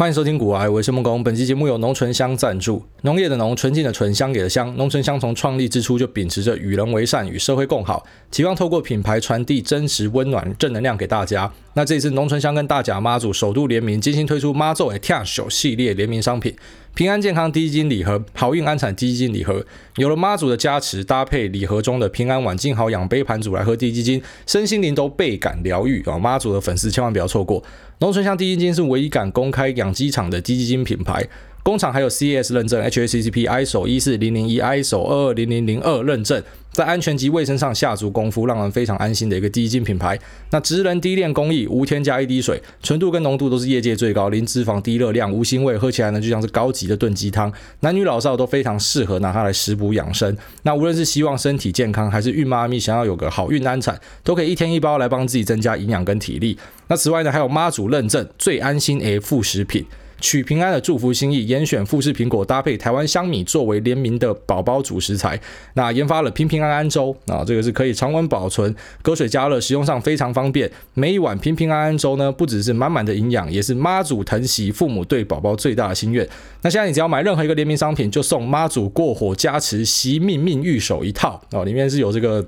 [0.00, 1.22] 欢迎收听古癌，我是孟工。
[1.22, 2.82] 本期节目由浓醇香赞助。
[3.02, 4.74] 农业的农，纯净的纯，香给的香。
[4.78, 11.52] 浓醇香从创立之初就秉持着与人为善、与社会共好，期望透过品牌传递真实、温暖、正能量给大家。
[11.74, 16.56] 那这次浓醇香跟大甲妈祖首度联名，精心推出妈祖的跳手系列联名商品，
[16.94, 19.62] 平安健康滴鸡精礼盒，好运安产滴鸡精礼盒。
[19.96, 26.18] 有了妈祖的加持，搭配礼盒中的平安碗，静好养杯盘组来喝滴鸡精，身心灵都倍感疗愈啊！
[26.18, 27.62] 妈祖的粉丝千万不要错过。
[28.00, 31.22] 农村乡基金是唯一敢公开养鸡场的基金品牌。
[31.62, 36.42] 工厂还有 C S 认证，HACCP ISO 一四零零一 ISO 二二零零零二认证，
[36.80, 40.18] 在安全及卫生上下足功夫，让人非常安心的一个低精品牌。
[40.50, 50.34] 那职人低炼工艺，无添加一滴水，纯度跟浓度都是业界最高，零脂肪、低热量、无腥味，喝起来呢就像是高级的炖鸡汤，男女老少都非常适合拿它来食补养生。
[50.62, 56.56] 那无论是希望身体健康，还是孕妈咪想要有个好运安产，都可以一天一包来帮自己增加营养跟体力。
[56.88, 59.84] 那此外呢，还有妈祖认证最安心 A 副食品。
[60.20, 65.40] 取平安的祝福心意，严选富士苹果搭配台湾香米作为联名的宝宝主食材。
[65.74, 70.70] 那研发了平平安安粥啊，这个是可以常温保存、隔水加热，使用上非常方便。
[70.94, 76.28] 每一碗平平安安粥呢，不只是满满的营养，也是妈祖疼惜父母对宝宝最大的心愿。
[76.62, 82.46] 那现在你只要买任何一个联名商品，就送妈祖过火加持惜命命御手一套哦，里面是有这个。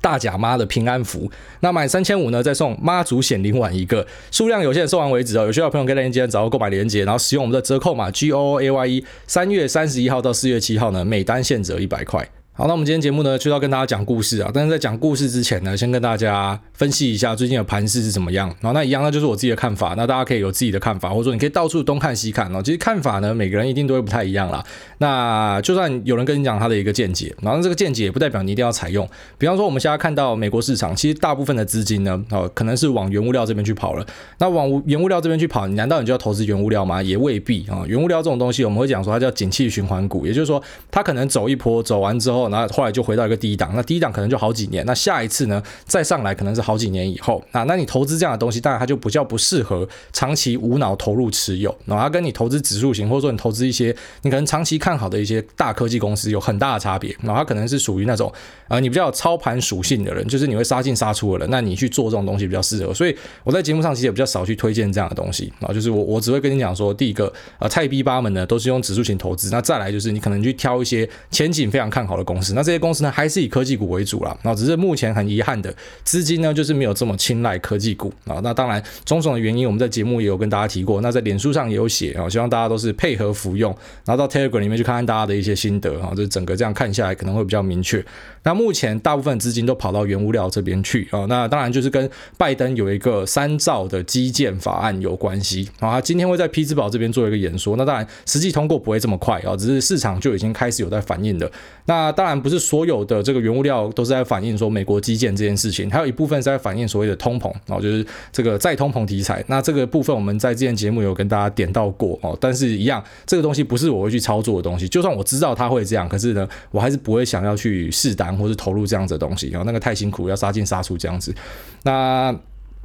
[0.00, 1.30] 大假妈的平安符，
[1.60, 5.44] 那满三千五呢，再送妈祖显灵碗一个，数量有限，售完为止哦。
[5.44, 12.28] 有需要的朋友可以链接找到购买链接，然后使用我们的折扣码 G O O A Y E，三月三十一号到四月七号呢，每单限折一百块。
[12.56, 14.48] 好，那我们今天节目呢，就要跟大家讲故事啊。
[14.54, 18.46] 但是在讲故事之前呢，先跟大家分析一下最近的盘势是怎么样。
[18.60, 19.94] 然后那一样，那就是我自己的看法。
[19.96, 22.62] 那大家可以有自己的看法，或者说你可以到处东看西看哦。
[22.62, 24.64] 其实看法呢，每个人一定都会不太一样啦。
[24.98, 29.04] 那就算有人跟你讲他的一个见解，然后这个见解也不代表你一定要采用。
[29.36, 34.06] 比方说，我们现在看到美国市场，其实大部分的资金呢，哦，可能是往原物料这边去跑了。
[34.38, 37.02] 那往原物料这边去跑，你难道你就要投资原物料吗？
[37.02, 37.82] 也未必啊。
[37.88, 43.24] 原物料这种东西，我们会讲说它叫景气循环股，也就是说，它可能走一波，走完之后，然后后来就回到。
[43.24, 47.42] 一个低档，那低档可能就好几年，那下一次呢，再上来可能是好几年以后。
[47.52, 51.74] 那那你投资这样的东西，当然它就比较不适合长期无脑投入持有。
[51.86, 57.16] 然后它跟你投资指数型，或者说你投资一些你可能长期看好的一些大科技公司有很大的差别。
[57.22, 58.30] 然后它可能是属于那种
[58.68, 62.92] 呃你比较有操盘属性的人，就是你会杀进杀出的人，那你去做这种东西比较适合。
[62.92, 75.72] 所以我在节目上其实也比较少去推荐这样的东西啊，就是我我只会跟你讲说，第一个呃菜逼八门呢都是用指数型投资，那再来就是你可能去挑一些前景非常看好的公，公司那这些公司呢还是以科技股为主啦，那只是目前很遗憾的
[76.02, 78.40] 资金呢，就是没有这么青睐科技股啊。
[78.42, 81.00] 那当然，种种的原因，我们在节目也有跟大家提过。
[81.00, 83.70] 那在脸书上也有写啊，希望大家都是配合服用，
[84.04, 86.12] 然后到 Telegram 里面去看看大家的一些心得啊。
[86.16, 88.04] 这整个这样看下来，可能会比较明确。
[88.42, 91.24] 那目前大部分资金都跑到原物料这边去啊。
[91.28, 95.92] 那当然就是跟拜登有一个三兆的基建法案有关系啊。
[95.92, 97.76] 他今天会在匹兹堡这边做一个演说。
[97.76, 101.50] 那当然，实际通过不会这么快啊，只是市场就已经开始有在反应的。
[101.86, 109.44] 那当当然不是所有的这个原物料都是在反映说美国基建这件事情，还有一部分是在反映所谓的通膨哦，就是这个再通膨题材。
[109.46, 121.34] 那这个部分我们在之前节目有跟大家点到过哦，但是一样这个东西不是我会去操作的东西，就算我知道它会这样，可是呢，我还是不会想要去试单或是投入这样子的东西，然后那个太辛苦，要杀进杀出这样子。
[121.82, 122.34] 那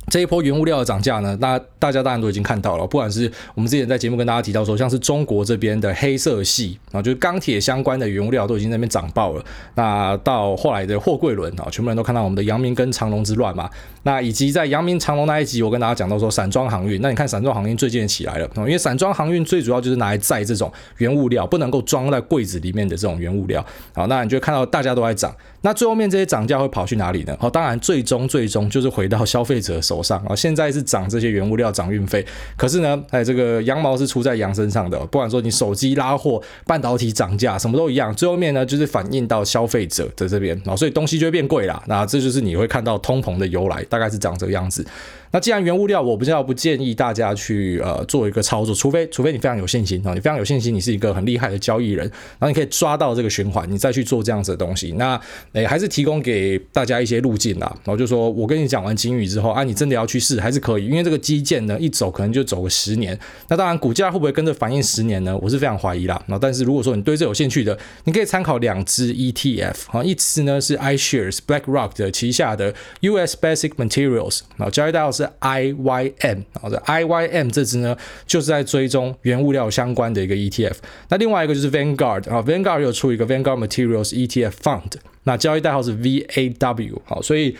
[0.10, 9.46] 这一波原物料的涨价呢，那大家当然都已经看到了，不管是我们之前在节目跟大家提到说，像是中国这边的黑色系啊，就是钢铁相关的原物料都已经那边涨爆了。
[9.76, 13.70] 那到后来的货柜轮啊，全部人都看到我们的阳明跟长龙之乱嘛。
[14.04, 23.64] 那以及在阳明长隆那一集，我跟大家讲到说，散装航运，那你看散装航运最近也起来了，因为散装航运最主要就是拿来载这种原物料，不能够装在柜子里面的这种原物料。
[23.94, 27.36] 好，那你就看到大家都在涨，那最后面这些涨价会跑去哪里呢？
[27.40, 30.34] 好，当然最终最终就是回到消费者手上啊。
[30.36, 41.84] 现在是涨这些原物料，涨运费，可是呢，哎，这个羊毛是出在羊身上的，不管说你手机拉货、半导体涨价，什么都一样，最后面呢就是反映到消费者的这边啊，所以东西就会变贵啦。
[41.88, 43.84] 那这就是你会看到通膨的由来。
[43.90, 44.86] 大大概是长这个样子。
[45.32, 52.06] 那既然原物料，我比较不建议大家去呃做一个操作，除非除非你非常有信心啊，你非常有信心，你是一个很厉害的交易人，
[52.40, 54.94] 然后你可以抓到这个循环，你再去做这样子的东西。
[54.94, 55.20] 那
[55.54, 57.68] 诶、还是提供给大家一些路径啦。
[57.84, 63.18] 然后就说我跟你讲完金鱼之后啊，你真的要去试还是可以，因为这个基建呢一走可能就走个十年。
[63.48, 65.38] 那当然股价会不会跟着反应十年呢？
[65.42, 66.22] 我是非常怀疑啦。
[66.28, 77.96] 那但是如果说你对这有兴趣的，你可以参考两支 ETF 啊，一支呢是 iShares BlackRock 的旗下的 US Basic Materials，然后交易代号是 IYM，好的，IYM 这支呢
[78.26, 80.76] 就是在追踪原物料相关的一个 ETF。
[81.10, 84.94] 那另外一个就是 Vanguard 啊，Vanguard 有出一个 Vanguard Materials ETF Fund，
[85.24, 87.56] 那交易代号是 VAW，好，所以。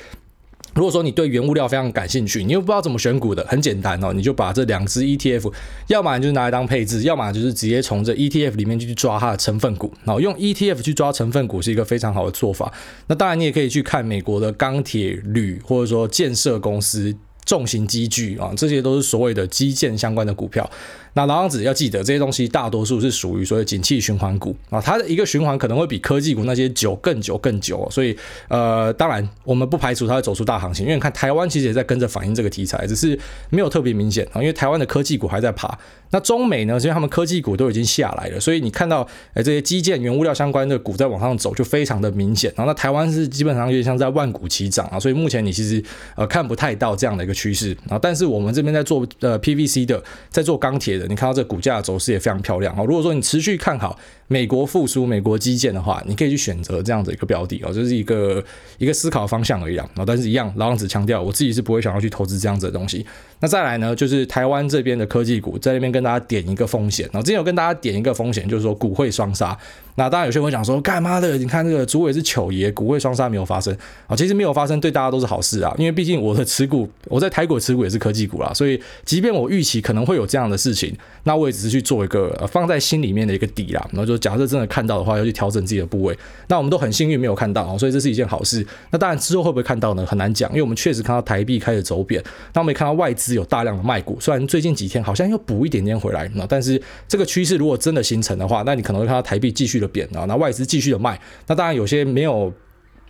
[0.76, 5.52] 如果说你对原物料非常感兴趣，你又不知道怎么选股的，很简单哦，你就把这两只 ETF，
[5.88, 12.72] 要么你就拿来当配置，要么就是直接从这 ETF 里面就去抓它的成分股，然后用 ETF 去抓成分股是一个非常好的做法。
[13.08, 17.18] 那当然你也可以去看美国的钢铁、铝或者说建设公司。
[17.50, 20.70] 重型机具啊，这些都是所谓的基建相关的股票。
[21.14, 27.88] 那老样子要记得，这些东西大多数是属于所谓景气循环股啊，它的一个循环可能会比科技股那些久更久更久。
[27.90, 28.16] 所以
[28.48, 33.18] 呃，当然我们不排除它会走出大行情，因为你看台湾其实也在跟着反映这个题材，只是
[33.50, 35.78] 没有特别明显啊，因为台湾的科技股还在爬。
[36.12, 42.52] 那中美呢，因为他们科技股都已经下来了，所以你看到哎这些基建原物料相关的股在往上走，就非常的明显。
[42.56, 45.84] 然后那台湾是基本上有点像在万股齐涨啊，所以目前你其实
[46.16, 47.98] 呃看不太到这样的一个趋势啊。
[48.00, 52.86] 但是我们这边在做呃 PVC 的，在做钢铁你看到这股价走势也非常漂亮哦。
[52.86, 53.98] 如果说你持续看好
[54.28, 58.44] 美国复苏、美国基建的话，你可以去选择这样的一个标的哦，就是一个
[58.78, 59.90] 一个思考方向而已啊。
[60.06, 63.06] 但是一样，老样子强调，我自己是不会想要去投资这样子的东西。
[63.40, 67.06] 那再来呢，就是台湾这边的科技股，在那边跟大家点一个风险。
[67.12, 69.58] 然后之前有跟大家点一个风险，就是说股会双杀。
[70.00, 71.38] 那当然有些人会讲说，干嘛的？
[71.38, 73.76] 你看这个主委是糗爷，股汇双杀没有发生
[74.08, 74.16] 啊。
[74.16, 75.76] 其实没有发生，对大家都是好事啊。
[75.78, 83.86] 因为毕竟我的持股，我在台股持股也是科技股啦，所以即便我预期可能会有这样的事情，那我也只是去做一个放在心里面的一个底啦。
[83.92, 86.18] 然后就假设真的看到的话，要去调整自己的部位。
[86.48, 88.66] 那我们都很幸运没有看到啊，所以这是一件好事。
[88.92, 90.06] 那当然之后会不会看到呢？
[90.06, 92.24] 很难讲，因为我们确实看到台币开始走贬，
[92.54, 94.18] 那我们也看到外资有大量的卖股。
[94.22, 102.54] 虽然最近几天好像又补一点点回来，那但是这个趋势如果真的形成的话，那你可能会看到台币继续的贬啊，那外资继续的卖，那当然有些没有。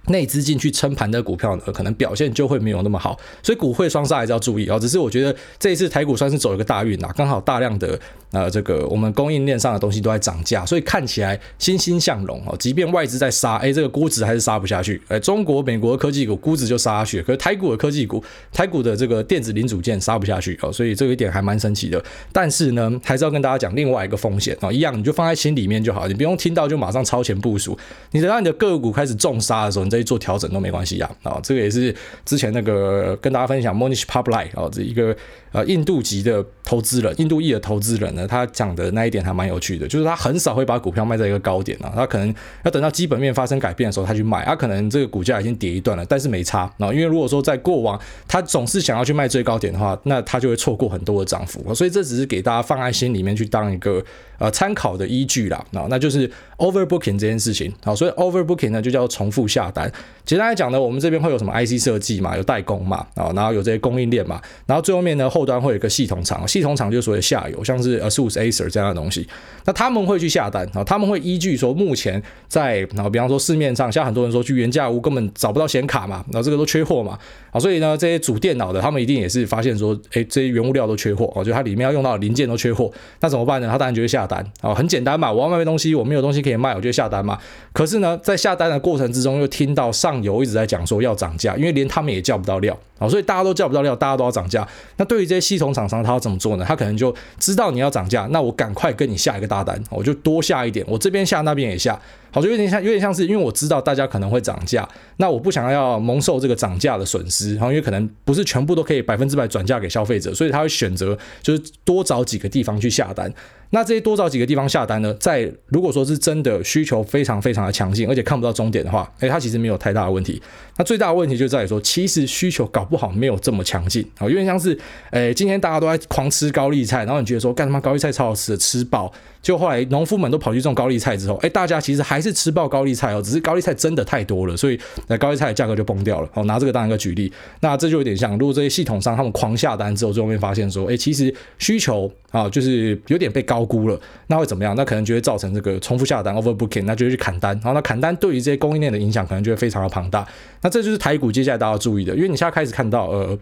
[0.09, 4.77] 内资进去撑盘的股票呢，可能表现就会没有那么好，所以股汇双杀还是要注意啊。
[4.77, 7.99] 只是我觉得这一次台股算是走一个大运啊，刚好大量的
[8.31, 12.55] 呃这个我们供应链上的东西都在涨价，所以看起来欣欣向荣哦。
[12.59, 15.01] 即便外资在杀，哎，这个估值还是杀不下去。
[15.07, 22.03] 哎，中国、美国科技股估值就杀下去，可是台股的科技股、台股的这个电子零组件杀不下去哦，所以这个一点还蛮神奇的。
[22.31, 27.77] 但是呢，还是要跟大家讲另外一个风险啊，一样你就放在心里面就好，你不用听到就马上超前部署。
[28.11, 35.15] 你等到你的个股开始重杀的时候，你再去做调整都没关系呀，啊，这个也是之前那个跟大家分享 Monish Pabrai 啊，这一个
[35.51, 46.71] 呃印度籍的投资人，印度裔的投资人呢，他讲的那一点还蛮有趣的，就是他很少会把股票卖在一个高点啊，他可能要等到基本面发生改变的时候，他去卖，他可能这个股价已经跌一段了，但是没差。
[46.79, 54.03] 啊，因为如果说在过往他总是想要去卖最高点的话，那他就会错过很多的涨幅，所以这只是给大家放在心里面去当一个
[54.39, 59.91] 呃参考的依据啦，啊，那就是 overbooking 这件事情，好，所以 overbooking 呢就叫重复下单。
[60.25, 69.27] 简单来讲呢，我们这边会有什么 IC 设计嘛，有代工嘛，啊，然后有这些供应链嘛，然后最后面呢，后端会有一个系统厂，系统厂就是所谓下游，像是 ASUS、Acer 这样的东西，
[69.65, 77.17] 那他们会去下单啊，他们会依据说目前在，然后比方说市面上，像很多人说去原价屋根本找不到显卡嘛，然后这个都缺货嘛，
[77.51, 82.91] 啊，所以呢，这些主电脑的他们一定也是发现说，哎，这些原物料都缺货，哦，就它里面要用到的零件都缺货，
[83.21, 83.67] 那怎么办呢？
[83.67, 84.27] 他当然就会下
[84.61, 87.39] 啊，很简单嘛，我要卖东西，我没有东西可以卖，我就下单嘛。
[87.73, 90.99] 可是呢，在下单的过程之中，又听到上游一直在讲说。
[90.99, 94.67] 要涨价，因为连他们也叫不到料啊，所以大家都叫不到料，大家都要涨价。
[94.97, 96.65] 那对于这些系统厂商，他要怎么做呢？
[96.67, 101.97] 他可能就知道你要涨价，那我赶快跟你下一个大单，我就多下一点，我这边下，那边也下。
[102.31, 104.85] 好，就有点像，有点像是，因为我知道大家可能会涨价，
[105.17, 113.33] 那我不想要蒙受这个涨价的损失，然后因为可能不是全部都可以百分之百转嫁给消费者，所以他会选择就是多找几个地方去下单。
[113.71, 120.41] 那这些多找几个地方下单呢，在如果说是真的需求非常非常的强劲，而且看不到终点的话，诶，它其实没有太大的问题。
[120.77, 124.77] 那最大的问题就在于说，其实需求搞不好没有这么强劲啊，有点像是，
[125.11, 129.11] 诶，今天大家都在狂吃高丽菜，然后你觉得说，干什么高丽菜超好吃的，吃饱。
[129.41, 136.29] 就后来农夫们都跑去种高丽菜之后，哎，大家其实还是吃爆高丽菜哦，只是高丽菜真的太多了，所以那高丽菜的价格就崩掉了。
[136.33, 137.31] 好，拿这个当一个举例，
[137.61, 144.75] 那这就有点像，如果这些系统商他们狂下单之后，最后面发现说，哎，其实需求啊就是有点被高估了，那会怎么样？
[144.75, 147.53] 那可能就会造成这个重复下单 （overbooking），那就去砍单。
[147.55, 150.27] 然后那砍单对于这些供应链的影响，可能就会非常的庞大。
[150.61, 153.39] 那这就是台股接下来大家要注意的，因为你现在开始看到，呃，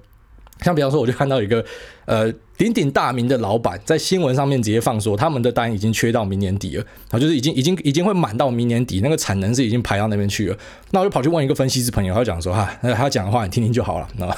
[0.62, 1.66] 像比方说，我就看到一个，
[2.06, 2.32] 呃。
[2.58, 10.58] 鼎鼎大名的老板在新闻上面直接放说，他们的单已经缺到明年底了，啊，就是已经已经已经会满到明年底，那个产能是已经排到那边去了。
[10.90, 14.36] 那我就跑去问一个分析师朋友，他讲说哈，那他讲的话你听听就好了，啊，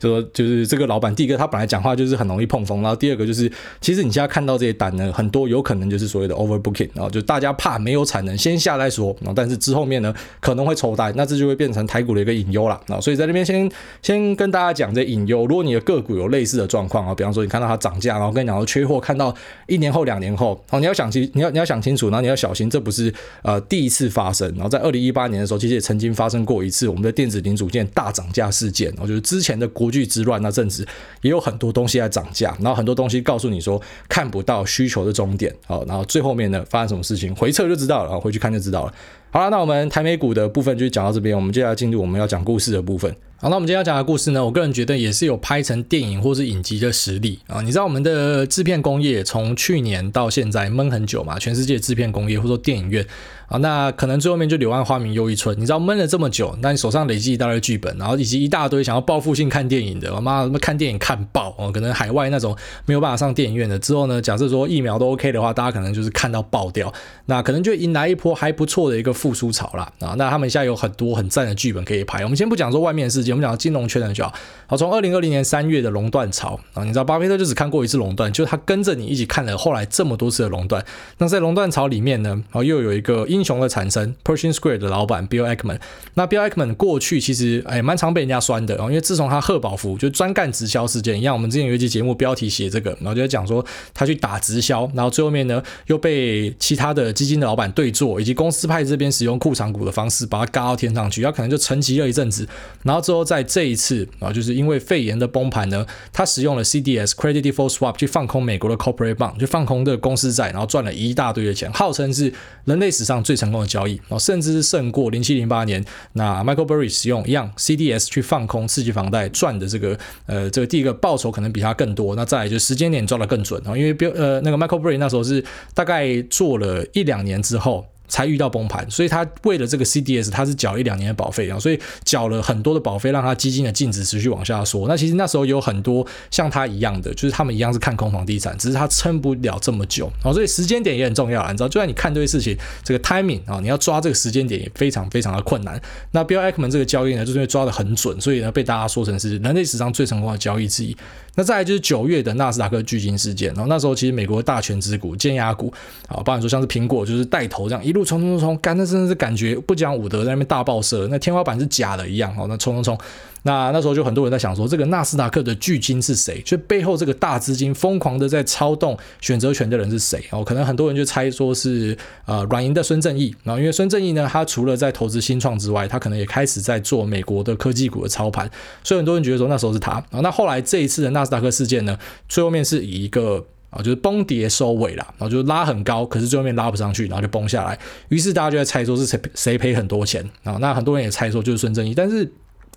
[0.00, 3.48] 就说就是这个老板，第一个他本来讲话就是很容易碰风，然后第二个就是
[3.80, 13.70] 其实你现在看到这些单呢，很多有可能就是所谓的 overbooking，然后就大家怕没有产能先下来说，然后但是之后面呢可能会抽单，那这就会变成台股的一个隐忧了，啊，所以在那边先
[14.02, 17.59] 先跟大家讲这隐忧，如果你的个股有类似的状况啊，比方说你看。
[17.60, 19.34] 看到它涨价，然后跟你讲说缺货，看到
[19.66, 23.12] 一年后、两年后，哦，你要想清，你要你要想清楚，然后你要小心，这不是
[23.42, 24.48] 呃第一次发生。
[24.54, 28.90] 然后在二零一八年的时候，其实也曾经发生过一次我们的电子零组件大涨价事件。
[28.98, 30.86] 我觉得之前的国际之乱那阵子
[31.20, 38.94] 也有很多东西在涨价，然后很多东西告诉你说看不到需求的终点，好，然后最后面呢发生什么事情，回撤就知道了，回去看就知道了。
[39.30, 43.14] 好了，那我们台美股的部分就讲到这边，我们接下来进入我们要讲故事的部分。
[43.42, 47.62] 好，那我们今天要讲的故事呢，我个人觉得也是有拍成电影或是影集的实力啊。
[47.62, 51.38] 你知道我们的制片工业从去年到现在闷很久嘛？
[51.38, 53.02] 全世界制片工业或者说电影院
[53.50, 55.58] 啊，那可能最后面就柳暗花明又一村。
[55.58, 66.92] 你知道闷了这么久，那你手上累积一大堆剧本，然后以及一大堆想要报复性看电影的，我妈什么看电影看爆哦，可能海外那种没有办法上电影院的之后呢，假设说疫苗都 OK 的话，大家可能就是看到爆掉，
[67.26, 69.92] 那可能就迎来一波还不错的一个复苏潮啦。
[69.98, 70.14] 啊。
[70.16, 72.22] 那他们现在有很多很赞的剧本可以拍。
[72.22, 74.22] 我们先不讲说外面的世界，我们讲金融圈的就。
[74.22, 74.32] 好，
[74.68, 80.84] 好从二零二零年三月的垄断潮啊，你知道巴菲特就只看过一次垄断，就他跟着你一起看了后来这么多次的垄断。
[81.18, 85.80] 那在垄断潮里面呢，啊，又有一个英雄的产生，Pershing Square 的老板 Bill Ackman。
[86.12, 102.46] 那 Bill Ackman 过去其实哎蛮常被人家酸的哦，因为自从他贺宝福就专干直销事件一样，我们之前有一期节目标题写这个，然后就在讲说他去打直销，然后最后面呢又被其他的基金的老板对做，以及公司派这边使用库藏股的方式把他嘎到天上去，他可能就沉寂了一阵子，
[102.82, 104.06] 然后之后在这一次。
[104.18, 112.32] 啊，就是因为肺炎的崩盘呢，他使用了 CDS Credit Default Swap 去放空美国的 Corporate Bond，就放空的公司债，然后赚了一大堆的钱，号称是
[112.64, 115.84] 人类史上最成功的交易，然后甚至是胜过零七零八年
[116.14, 119.96] 那 Michael Burry 使用一样 CDS 去放空刺激房贷赚的这个
[120.26, 125.44] 呃这个第一个报酬可能比他更多，那再来就是时间点抓得更准啊，因为标呃那个 Michael Burry 那时候是
[125.74, 127.86] 大概做了一两年之后。
[128.10, 134.86] 才遇到崩盘，所以他为了这个 CDS，他是缴一两年的保费啊，所以缴了很多的保费，让他基金的净值持续往下缩。
[134.88, 145.80] 那其实那时候有很多像他一样的，就是他们一样是看空房地产，只是他撑不了这么久啊，所以时间点也很重要，你知道，就算你看对事情，这个 timing 啊，你要抓这个时间点也非常非常的困难。
[146.10, 150.96] 那 Bill Ackman 这个交易呢，就是因为抓得很准，所以呢被大家说成是人类史上最成功的交易之一。
[151.36, 155.72] 那再来就是九月的纳斯达克巨鲸事件，然后那时候其实美国大权之股、尖牙股
[156.08, 162.98] 啊，包含说像是苹果，就是带头这样一路冲冲冲冲，干那真的是感觉不讲武德，在那边大爆射，那天花板是假的一样哦，那冲冲冲。
[163.42, 166.42] 那那时候就很多人在想说，这个纳斯达克的巨鲸是谁？
[166.42, 170.22] 就背后这个大资金疯狂的在操动选择权的人是谁？
[170.30, 173.34] 哦，可能很多人就猜说是呃软银的孙正义。
[173.42, 178.50] 然后因为孙正义呢，他除了在投资新创之外，他可能也开始在做美国的科技股的操盘，
[178.84, 179.92] 所以很多人觉得说那时候是他。
[179.92, 187.78] 啊，那后来这一次的纳斯达克事件呢，最后面是以一个啊就是崩跌收尾了，然后就拉很高，可是最后面拉不上去，然后就崩下来。
[188.08, 190.58] 于是大家就在猜说是谁谁赔很多钱啊？
[190.60, 192.30] 那很多人也猜说就是孙正义，但是。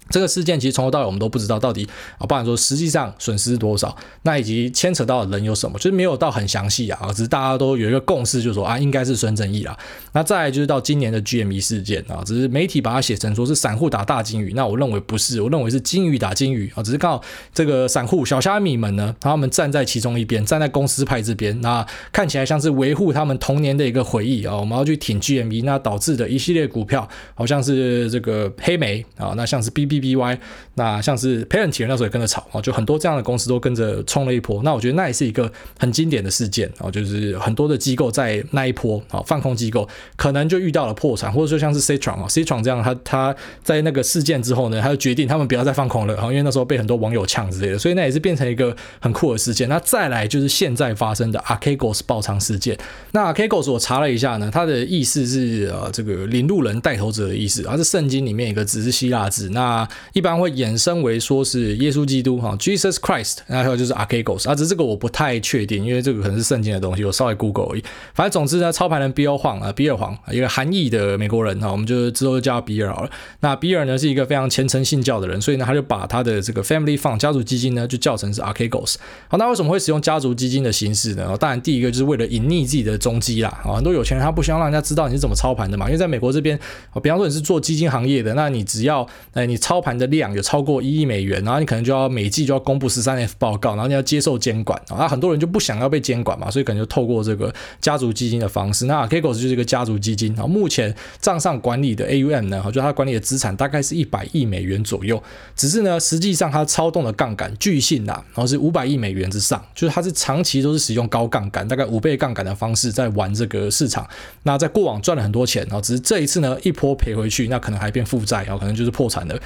[0.10, 9.76] 这个事件其实从头到尾我们都不知道到底啊，不然说实际上损失是多少，那以及牵扯到的人有什么，就是没有到很详细啊，只是大家都有一个共识，就是说啊，应该是孙正义啦。
[10.12, 17.24] 那再来就是到今年的 GME 事件啊，只是媒体把它写成说是散户打大金鱼，那我认为不是，我认为是鲸鱼打鲸鱼啊，只是刚好
[17.54, 30.40] 这个散户小虾米们呢，他们站在其中一边，站在公司派这边，那看起来像是维护他们童年的一个回忆啊，我们要去挺 GME，那导致的一系列股票好像是这个黑莓啊，那像是 B b b y
[30.76, 34.62] 那像是 Parent 那时候也跟着炒啊，就很多这样的公司都跟着冲了一波。
[34.64, 49.70] 那我觉得那也是一个很经典的事件啊，就是很多的机构在那一波啊放空机构，可能就遇到了破产，或者说像是 Citron 啊，Citron 这样，他他在那个事件之后呢，他就决定他们不要再放空了然后，因为那时候被很多网友呛之类的，所以那也是变成一个很酷的事件。
[49.70, 52.78] 那再来就是现在发生的 a r c a g o s 爆仓事件。
[53.12, 59.50] 那 a r c a g o s 我查了一下呢，它的意思是呃这个领路人带头者的意思，而是圣经里面一个只是希腊字。
[59.50, 67.84] 那啊一般会衍生为说是耶稣基督哈，Jesus Christ，然后还有就是 Archegos 啊，只是这个我不太确定，因为这个可能是圣经的东西，我稍微 Google 而已。
[68.14, 73.10] 反正总之呢，操盘人比尔黄啊，比尔黄一个韩裔的美国人哈，我们就之后就叫比尔好了。
[73.40, 78.96] 那比尔呢是一个非常虔诚信教的人，所以呢他就把他的这个 Family Fund 家族基金呢就叫成是 Archegos。
[79.28, 81.36] 好，那为什么会使用家族基金的形式呢？
[81.40, 83.50] 当然第一个就是为了隐匿自己的踪迹啦。
[83.64, 86.60] 啊，很多有钱人他不希望让人家知道你是怎么操盘的嘛，因为在美国这边，
[87.02, 95.08] 比方说你是做基金行业的，那你只要哎你操盘的量有超过一亿美元，然后你可能就要每季就要公布十三 F 报告，然后你要接受监管啊。
[95.08, 98.88] 很多人就不想要被监管嘛，所以可能就透过这个家族基金的方式。
[98.88, 105.24] 那 Archegos 就是一个家族基金啊，目前账上管理的 AUM 呢，就它管理的资产大概是一百亿美元左右。
[105.56, 114.06] 只是呢，实际上它操纵的杠杆巨性啊，然后是五百亿美元之上，就是它是长期都是使用高杠杆，大概五倍杠杆的方式在玩这个市场。
[114.44, 119.40] 那在过往赚了很多钱，然后只是这一次呢，一波赔回去，那可能还变负债，然后可能就是破产了。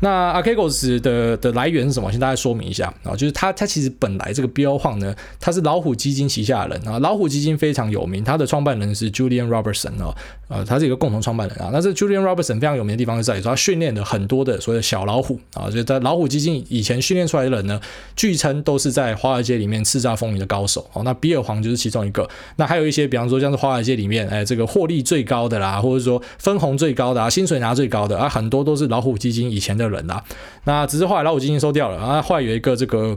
[0.00, 2.10] 那 Archegos 的的来源是什么？
[2.10, 10.14] 先大概说明一下啊，就是他他其实本来这个 Bill Hwang 呢，他是老虎基金旗下的人啊，老虎基金非常有名，他的创办人是 Julian Robertson 啊，
[10.48, 11.70] 呃，他是一个共同创办人啊。
[11.72, 17.80] 那这 Julian Robertson 非常有名的地方是在于说，他训练了很多的所谓的小老虎啊，就是在老虎基金以前训练出来的人呢，
[18.14, 21.02] 据称都是在华尔街里面叱咤风云的高手哦。
[21.04, 30.22] 那比尔黄就是其中一个，那还有一些，比方说像是华尔街里面，哎，这个获利最高的啦，或者说分红最高的啊，薪水拿最高的啊，很多都是老虎基金以前的人啦。
[30.64, 33.16] 那只是后来老虎基金收掉了啊，后来有一个这个。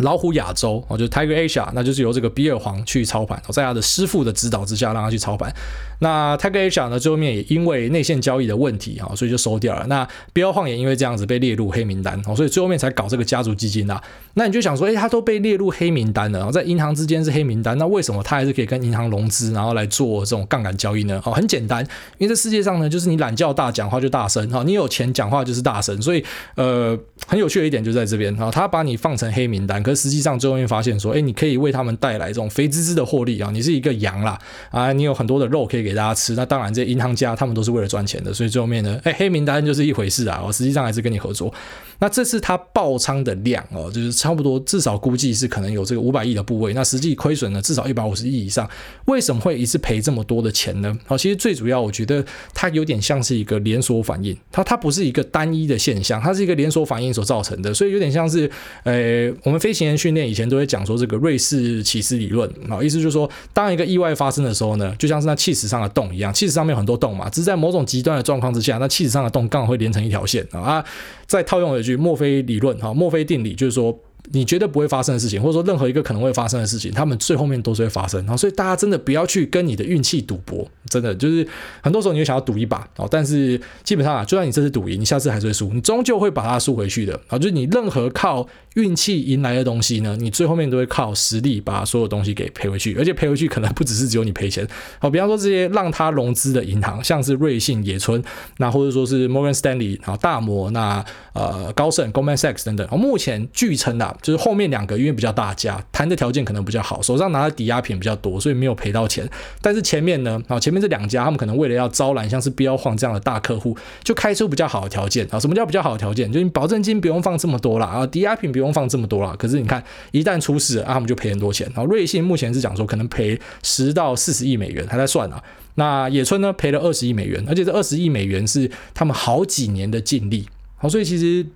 [0.00, 5.52] 老虎亚洲哦，就是 Tiger Asia，那就是由这个比尔黄去操盘，在他的师傅的指导之下，让他去操盘。
[6.00, 9.86] 那 Tiger Asia 呢，最后面也因为内线交易的问题啊，所以就收掉了。
[9.88, 14.00] 那比尔黄也因为这样子被列入黑名单哦，所以最后面才搞这个家族基金呐。
[14.34, 21.20] 那你就想说，诶，他都被列入黑名单了，然后在银行之间是黑名单，那为什么他还是可以跟银行融资，然后来做这种杠杆交易呢？
[21.24, 21.82] 哦，很简单，
[22.18, 26.24] 因为这世界上呢，就是你懒叫大，讲话就大声哈，你有钱讲话就是大声，所以
[26.54, 29.82] 呃，很有趣的一点就在这边啊，他把你放成黑名单。
[29.88, 33.50] 可实际上，最后面发现说，哎，你可以为他们带来这种肥滋滋的获利啊！
[33.52, 34.38] 你是一个羊啦，
[34.70, 36.34] 啊，你有很多的肉可以给大家吃。
[36.34, 40.42] 那当然，这些银行家他们都是为了赚钱的，所以最后面呢，哎，黑名单就是一回事啊。
[40.46, 41.52] 我实际上还是跟你合作。
[42.00, 46.72] 那这次他爆仓的量哦，就是差不多至少估计是可能有这个五百亿的部位。
[46.74, 48.68] 那实际亏损呢，至少一百五十亿以上。
[49.06, 50.96] 为什么会一次赔这么多的钱呢？
[51.06, 54.36] 好，其实最主要，我觉得它有点像是一个连锁反应。
[54.52, 57.74] 它它不是一个单一的现象，它是一个连锁反应所造成的。
[57.74, 58.48] 所以有点像是，
[58.84, 70.84] 呃，我们飞行员训练以前都会讲说这个瑞士起司理论啊，意思就是说，当一个意外发生的时候呢，就像是那气室上的洞一样，气室上面有很多洞嘛，只是在某种极端的状况之下，那气室上的洞刚好会连成一条线啊。
[71.26, 73.96] 再套用一句墨菲理论哈，墨菲定理就是说。
[74.30, 78.20] 你觉得不会发生的事情，或者说任何一个可能会发生的事情，他们最后面都是会发生。
[78.20, 81.46] 然后，所以大家真的不要去跟你的运气赌博，真的就是
[81.82, 87.38] 很多时候你就想要赌一把哦，但是基本上啊，就算你这次赌赢，你下次还是会输，你终究会把它输回去的啊。
[87.38, 94.66] 就是你任何靠运气赢来的东西呢，你最后面都会靠实力把所有东西给赔回去，而且赔回去可能不只是只有你赔钱。
[94.98, 98.22] 好，比方说这些让他融资的银行，像是瑞信、野村，
[98.58, 109.28] 那或者说是 Morgan Stanley 啊、大摩、那呃高盛、Goldman Sachs 等等，目前据称就是后面两个因为比较大家谈的条件可能比较好，手上拿的抵押品比较多，所以没有赔到钱。
[109.60, 115.38] 但是前面呢，啊前面这两家他们可能为了要招揽像是标晃这样的大客户，就开出比较好的条件啊。
[115.38, 116.30] 什么叫比较好的条件？
[116.32, 119.36] 就是保证金不用放这么多了啊，抵押品不用放这么多了。
[119.36, 121.66] 可是你看一旦出事啊，他们就赔很多钱。
[121.74, 125.42] 然后，瑞信目前是讲说可能赔十到四十亿美元，还在算啊。
[125.74, 130.48] 那野村呢赔了二十亿美元，而且这二十亿美元是他们好几年的净利。
[130.76, 131.46] 好，所以其实。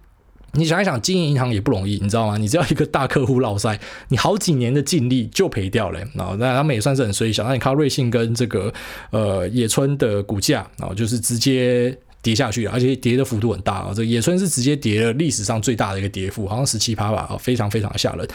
[0.52, 2.36] 你想一想，经营银行也不容易，你知道吗？
[2.36, 6.00] 你只要一个大客户落塞，你好几年的净利就赔掉了。
[6.14, 7.44] 然后，那他们也算是很衰小。
[7.44, 8.72] 那你看瑞信跟这个
[9.10, 11.96] 呃野村的股价，然后就是直接。
[12.22, 13.88] 跌下去，而且跌的幅度很大啊！
[13.88, 18.26] 这个野村是直接跌了历史上最大的一个跌幅，好像十七趴吧，啊，非常非常的吓人。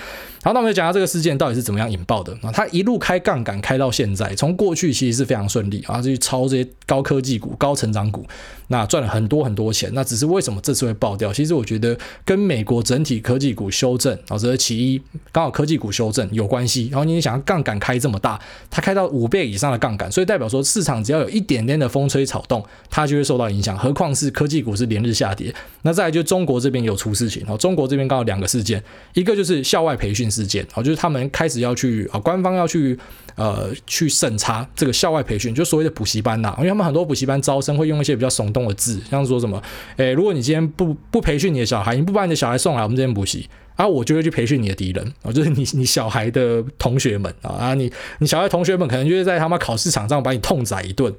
[0.43, 2.51] 好，那我们就讲下这个事件到底是怎么样引爆的啊？
[2.51, 8.25] 它一路开杠杆开到现在，从过去其实是非常顺利啊，就去抄这些高科技股、高成长股，
[8.67, 9.89] 那赚了很多很多钱。
[9.93, 11.31] 那只是为什么这次会爆掉？
[11.31, 16.89] 其实我觉得跟美国整体科技股修正啊，这是其一，刚好科技股修正有关系。
[16.91, 18.37] 然后你想要杠杆开这么大，
[18.69, 23.76] 它开到五倍以上的杠杆，所以代表说市场只要有一点点的风吹草动，它就会受到影响。
[23.77, 32.97] 何况是科技股是连日下跌，那再来就中国这边有出事情，中国这边刚好两个事件，一个就是校外培训事件，就是他们开始要去啊，官方要去
[33.35, 39.61] 呃去审查这个校外培训，就所谓的补习班呐，因为他们很多补习班招生会用一些比较耸动的字，像说什么，
[39.97, 51.13] 诶，如果你今天不不培训你的小孩，你不把你的小孩送来我们这边补习，啊，我就会去培训你的敌人啊，就是你你小孩的同学们啊，你你小孩同学们可能就是在他妈考试场上把你痛宰一顿。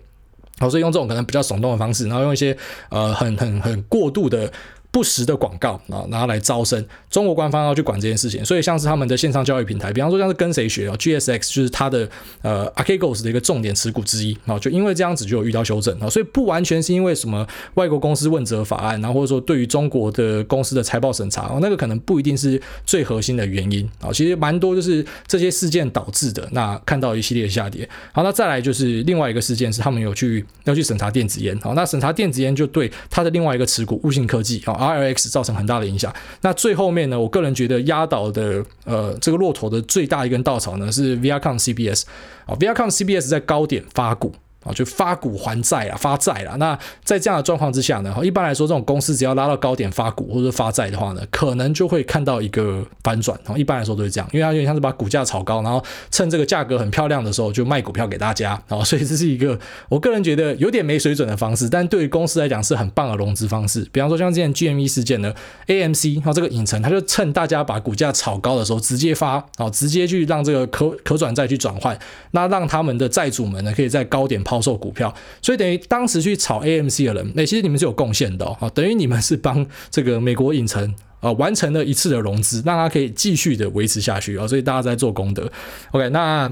[0.59, 2.57] 好，所以用这种可能比较耸动的方式，然后用一些
[2.91, 4.51] 呃很很很过度的。
[4.99, 12.09] 不实的广告啊，然后来招生，中国官方要去管这件事情，所以像是他们的线上教育平台，比方说像是跟谁学啊，GSX 就是它的
[12.43, 26.49] 呃 Archegos 的一个重点持股之一啊，就因为这样子就有遇到修正啊，所以不完全是因为什么外国公司问责法案，然后或者说对于中国的公司的财报审查，那个可能不一定是最核心的原因啊，其实蛮多就是这些事件导致的。
[26.51, 34.88] 那看到一系列下跌，好，那再来就是另外一个事件是他们有去要去审查电子烟，好，那审查电子烟就对它的另外一个持股悟性科技啊。
[34.89, 36.13] RLX 造成很大的影响。
[36.41, 42.05] 那最后面呢，我个人觉得压倒的呃这个骆驼的最大一根稻草呢是 Viacom CBS
[42.47, 44.33] 啊，Viacom CBS 在高点发股。
[44.65, 46.57] 啊，就发股还债啊，发债了。
[46.57, 53.39] 那在这样的状况之下呢，一般来说，这种公司只要拉到高点发股或者发债的话呢，可能就会看到一个反转。
[53.57, 58.83] 一般来说都是这样，因为它有点像是把股价炒高，然后趁这个价格很漂亮的时候就卖股票给大家啊。
[58.83, 63.87] 所以这是一个我个人觉得有点没水准的方式，但对于公司来讲是很棒的融资方式。
[63.93, 65.33] 比方说像之前 GME 事件呢
[65.67, 71.99] ，AMC 然后这个影城，它就趁大家把股价炒高的时候直接发啊，直接去让这个可可转债去转换，
[72.33, 85.53] 那让他们的债主们呢可以在高点抛售股票，所以等于当时去炒 AMC 的人，那其实你们是有贡献的哦，等于你们是帮这个美国影城啊完成了一次的融资，让它可以继续的维持下去啊，所以大家在做功德。
[85.91, 86.51] OK，那。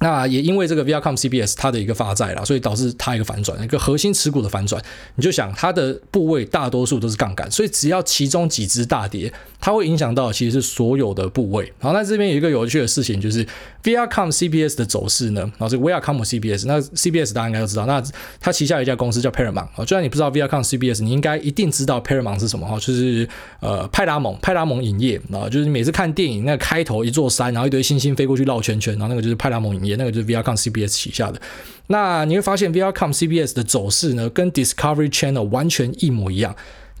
[0.00, 4.82] 那也因为这个 Viacom CBS 它的一个发债啦，所以导致它一个反转，一个核心持股的反转。
[5.14, 11.72] 你就想它的部位大多数都是杠杆，所以只要其中几只大跌，它会影响到其实是所有的部位。
[11.78, 13.46] 好，那这边有一个有趣的事情，就是
[13.84, 18.02] Viacom CBS 的走势呢，然后这个 Viacom CBS，那 CBS 大家应该都知道，那
[18.40, 23.26] 它旗下有一家公司叫 Paramount 啊，就算你不知道 Viacom CBS，你应该一定知道 Paramount 是什么哈，就是
[23.60, 31.40] 呃派拉蒙派拉蒙影业啊，就是你每次看电影那个开头一座山，然后一堆星星飞过去绕圈圈，然后那个就是派拉蒙影也那个就是 VRCOM CBS 旗下的，
[31.88, 36.54] 那你会发现 VRCOM CBS 的走势呢，跟 Discovery Channel 完全一模一样。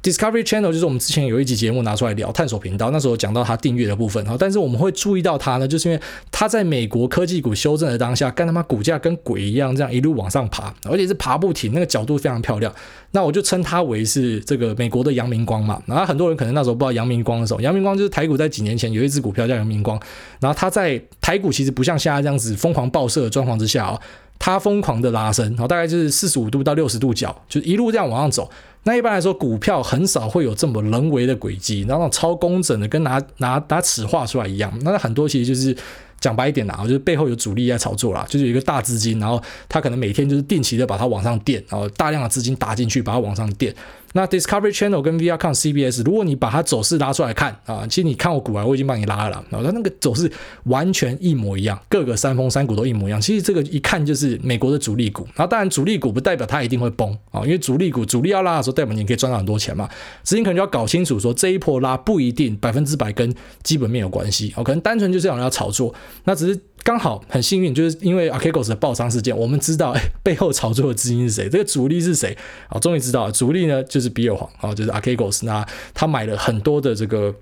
[0.04, 12.70] Discovery Channel 就是我们之前有一集节目拿出来聊探索频道，那时候讲到它订阅的部分哈，但是我们会注意到它呢，就是因为它在美国科技股修正的当下，干他妈股价跟鬼一样，这样一路往上爬，而且是爬不停，那个角度非常漂亮。
[13.12, 15.82] 那我就称它为是这个美国的阳明光嘛。
[15.86, 19.98] 然后很多人可能那时候不知道阳明光的时候，阳明光就是台股在几年前有一只股票叫阳明光，
[20.38, 23.98] 然后它在台股其实不像现在这样子疯狂爆射的状况之下哦，
[24.38, 28.50] 它疯狂的拉升，然后大概就是四十五度到六十度角，就一路这样往上走。
[28.86, 34.70] 那一般来说，股票很少会有这么人为的轨迹，然后超工整的，跟拿拿拿尺画出来一样。
[34.82, 35.74] 那很多其实就是
[36.20, 43.74] 讲白一点啦，就是背后有主力在炒作啦，就是有一个大资金，然后他可能每天就是定期的把它往上垫，然后大量的资金打进去把它往上垫。
[44.16, 50.30] 那 Discovery Channel 跟 Viacom CBS，如果你把它走势拉出来看啊，其实你看我股啊，我已经帮你拉了，然后它那个走势
[50.66, 53.20] 完全一模一样，各个山峰山谷都一模一样。
[53.20, 59.90] 其实这个一看就是美国的主力股，然后当然主力股不代表它一定会崩啊，因为主力股主力要拉的时候，代表你可以赚到很多钱嘛。
[60.22, 65.92] 所以你可能就要搞清楚说，这一波拉不一定百分之百跟基本面有关系，哦，可能单纯就是有人要炒作，
[66.24, 66.60] 那只是。
[66.84, 72.36] 刚好很幸运，就是因为 Archegos 的爆仓事件，我们知道背后炒作的资金是谁，这个主力是谁
[72.68, 72.78] 啊？
[72.78, 77.34] 终于知道了，主力呢就是比尔黄啊，就是 Archegos，那他买了很多的这个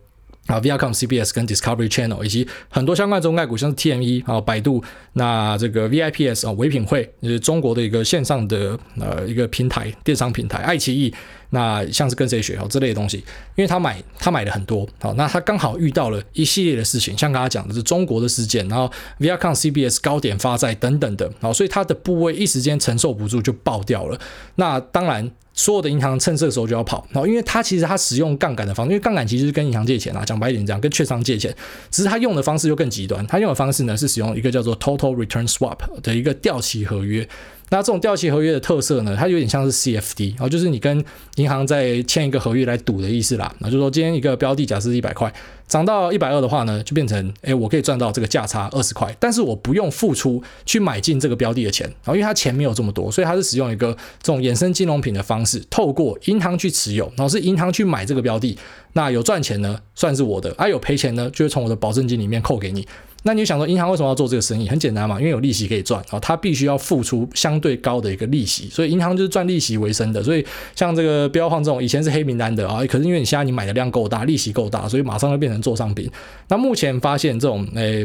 [0.46, 11.12] 啊 Viacom CBS 跟 Discovery Channel 以及很多相关中概股，像是 TME 啊、百度，那这个 VIPS 啊唯品会，就是中国的一个线上的呃一个平台电商平台，爱奇艺。
[11.54, 13.18] 那像是跟谁学好这类的东西，
[13.56, 24.18] 因为他买他买了很多，好，那他刚好遇到了一系列的事情，像刚才讲的是中国的事件，然后 Viacom CBS 高点发债等等的，好，所以他的部位一时间承受不住就爆掉了。
[24.54, 31.54] 那当然，所有的银行趁这个时候就要跑，然后因为它其实它使用杠杆的方式，因为杠杆其实是跟银行借钱啊，讲白一点这样，跟券商借钱，
[31.90, 37.28] 只是它用的方式又更极端，它用的方式呢是使用一个叫做 Total Return Swap 的一个掉期合约。
[37.68, 41.02] 那这种掉期合约的特色呢，它有点像是 CFD，然后就是你跟
[41.36, 43.50] 银行在签一个合约来赌的意思啦。
[43.60, 45.32] 那就是说今天一个标的假设是一百块，
[45.72, 53.90] 涨到一百二的话呢，就变成诶，我可以赚到这个价差二十块，但是我不用付出去买进这个标的的钱，然后因为它钱没有这么多，所以它是使用一个
[54.22, 58.54] 这种衍生金融品的方式，透过银行去持有，然后是银行去买这个标的，
[58.94, 62.86] 那有赚钱呢算是我的，啊有赔钱呢就会从我的保证金里面扣给你。
[63.24, 64.68] 那你就想说，银行为什么要做这个生意？
[64.68, 70.20] 很简单嘛，因为有利息可以赚啊，它必须要付出相对高的一个利息，所以银行就是赚利息为生的。
[70.20, 76.10] 所以像这个标放这种以前是黑名单的啊，可是因为你现在你买的量够大，利息够大，所以马上就变成座上宾。
[76.48, 78.04] 那目前发现这种诶、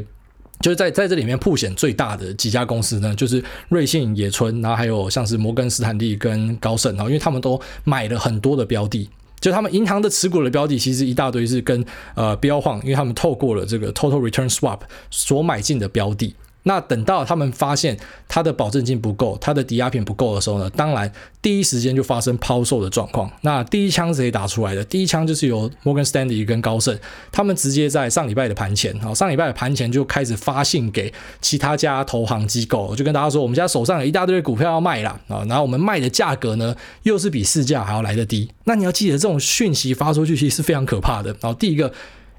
[0.60, 9.10] 就是在在这里面铺险最大的几家公司呢，就是瑞信、野村，然后还有像是摩根斯坦利跟高盛啊，因为他们都买了很多的标的。
[9.39, 16.36] 就他们银行的持股的标的，其实一大堆是跟呃标晃，因为他们透过了这个 Total Return Swap 所买进的标的。
[16.63, 21.10] 那等到他们发现他的保证金不够，他的抵押品不够的时候呢，当然
[21.41, 23.32] 第一时间就发生抛售的状况。
[23.41, 24.84] 那第一枪是谁打出来的？
[24.84, 26.98] 第一枪就是由 Morgan Stanley 跟高盛，
[27.32, 38.52] 他们直接在上礼拜的盘前，好，上礼拜的盘前就开始发信给其他家投行机构，就跟大家说，我们家手上有一大堆股票要卖了啊，然后我们卖的价格呢，又是比市价还要来得低。
[38.65, 41.30] 那你要记得，这种讯息发出去其实是非常可怕的。
[41.39, 41.93] 然后第一个，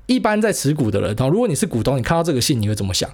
[0.05, 3.09] 一般在持股的人，然后如果你是股东，你看到这个信，你会怎么想？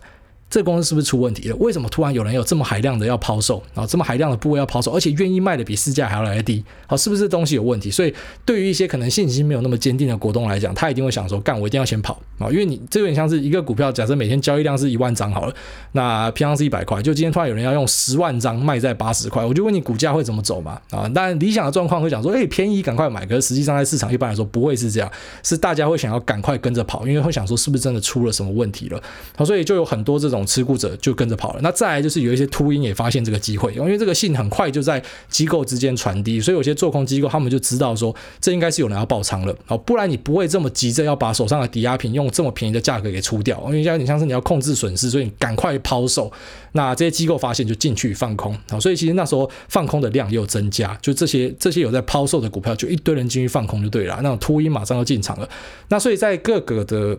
[0.54, 1.56] 这公司是不是出问题了？
[1.56, 3.84] 为什么突然有人有这么海量的要抛售啊？
[3.84, 6.64] 这么海量的部位要抛售，而且愿意卖的比市价还要来得低？
[6.86, 7.90] 好，是不是东西有问题？
[7.90, 8.14] 所以
[8.44, 12.46] 对于一些可能信心没有那么坚定的股东来讲，他一定会想说：干，我一定要先跑啊！
[12.50, 15.54] 因为你这有点像是一个股票，假设每天交易量是一万张好了，
[15.90, 20.80] 那平常是一百块，就今天突然有人要用十万张卖在八十块，我就问你股价会怎么走嘛？
[20.92, 23.26] 啊，当然理想的状况会讲说：哎，便宜赶快买。
[23.26, 25.10] 可是实际上在市场一般来说不会是这样，
[25.42, 29.02] 是大家会想要赶快跟着跑，因为会想说是不是真的出了什么问题了？
[29.34, 31.60] 好，所以就有很多这种持股者就跟着跑了。
[31.62, 39.54] 那再来就是有一些秃鹰也发现这个机会，因为这个信很快就在机构之间传递，所以有些做空机构他们就知道说，这应该是有人要爆仓了。
[39.66, 46.30] 好，不然你不会这么急着要把手上的抵押品用这么便宜的价格给出掉，因为有点像是你要控制损失，所以你赶快抛售。
[46.72, 48.56] 那这些机构发现就进去放空。
[48.68, 54.18] 好，所以其实那时候放空的量又增加，就这些这些有在抛售的股票，就一堆人进去放空就对了。
[54.22, 55.48] 那种秃鹰马上要进场了。
[55.88, 57.18] 那所以在各个的。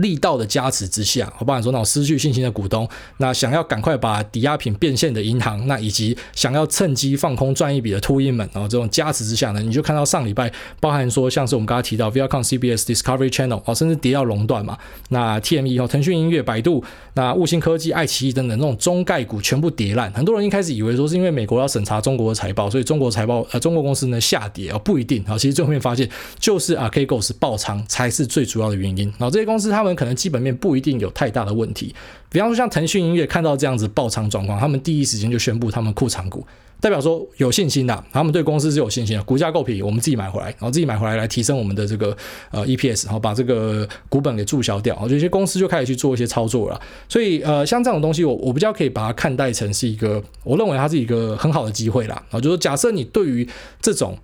[0.00, 2.86] 力道的加持之下，我不管说那种失去信心的股东，
[3.16, 14.76] 那想要赶快把抵押品变现的银行，那以及想要趁机放空赚一笔的秃鹰们，然后这种加持之下呢，你就看到上礼拜包含说像是我们刚刚提到 Viacom、CBS、Discovery Channel 哦，甚至跌到垄断嘛，
[15.08, 16.84] 那 TME 哦，腾讯音乐、百度、
[17.14, 20.12] 那悟星科技、爱奇艺等等那种中概股全部跌烂。
[20.12, 26.06] 很多人一开始以为说是因为美国要审查中国的财报，所以中国财报呃中国公司呢下跌哦，不一定啊，其实最后面发现
[26.38, 29.06] 就是 Archegos 爆仓才是最主要的原因。
[29.18, 31.94] 然后这些公司是他们可能基本面不一定有太大的问题，
[32.30, 36.46] 比方说像腾讯音乐看到这样子爆仓状况，他们第一时间就宣布他们库藏股，
[36.80, 42.16] 代表说有信心的，他们对公司是有信心的，股价够便宜，我们自己买回来，然后自己买回来来提升我们的这个
[42.50, 46.80] 呃 EPS，然后把这个股本给注销掉，然后这些公司就开始去做一些操作了。
[47.08, 52.14] 所以呃，像这种东西我，我比较可以把它看待成是一个，我认为它是一个很好的机会啦。
[52.30, 53.48] 然后就是假设你对于
[53.80, 54.16] 这种。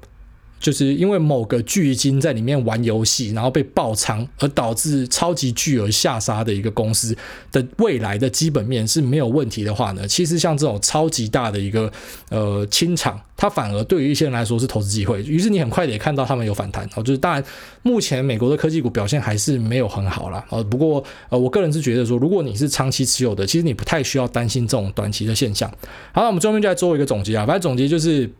[0.62, 7.14] 就是因为某个巨鲸在里面玩游戏，然后被爆仓，而导致超级巨额下杀的一个公司
[7.50, 11.92] 的未来的基本面是没有问题的话呢，其实像这种超级大的一个
[12.30, 15.20] 呃清场，它反而对于一些人来说是投资机会。
[15.24, 16.88] 于是你很快的也看到他们有反弹。
[16.94, 17.42] 哦，就是当然
[17.82, 20.46] 目前美国的科技股表现还是没有很好啦。
[20.50, 25.68] 呃，不过呃我个人是觉得说，如果你是长期持有的，其实你不太需要担心这种短期的现象。
[26.12, 28.30] 好，那我们最后面就来做一个总结啊，反正总结就是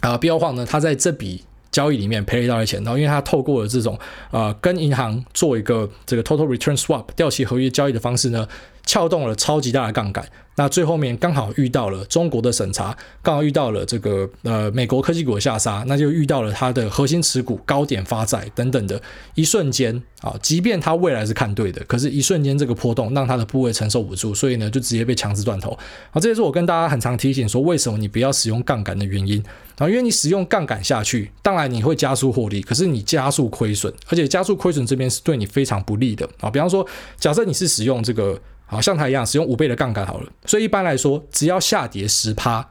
[0.00, 1.42] 啊，标晃呢，它在这笔。
[1.76, 3.98] 交易里面赔了一大堆钱，然后因为他透过了这种
[4.30, 8.48] 呃跟银行做一个这个 total return swap 调期合约交易的方式呢，
[8.86, 10.26] 撬动了超级大的杠杆。
[10.56, 19.00] 那最后面刚好遇到了中国的审查，刚好遇到了这个呃美国科技股的下杀，那就遇到了它的核心持股高点发债等等的
[19.34, 25.78] 一瞬间啊，即便它未来是看对的，可是一瞬间这个波动让它的部位承受不住，所以呢就直接被强制断头。
[26.10, 29.42] 好，这也是我跟大家很常提醒说，为什么你不要使用杠杆的原因
[29.76, 36.48] 啊，因为你使用杠杆下去，当然你会加速获利，可是你加速亏损，而且加速亏损这边是对你非常不利的啊。
[36.48, 36.86] 比方说，
[37.18, 38.40] 假设你是使用这个。
[38.66, 40.28] 好像它一样，使用五倍的杠杆好了。
[40.44, 42.68] 所以一般来说，只要下跌十趴，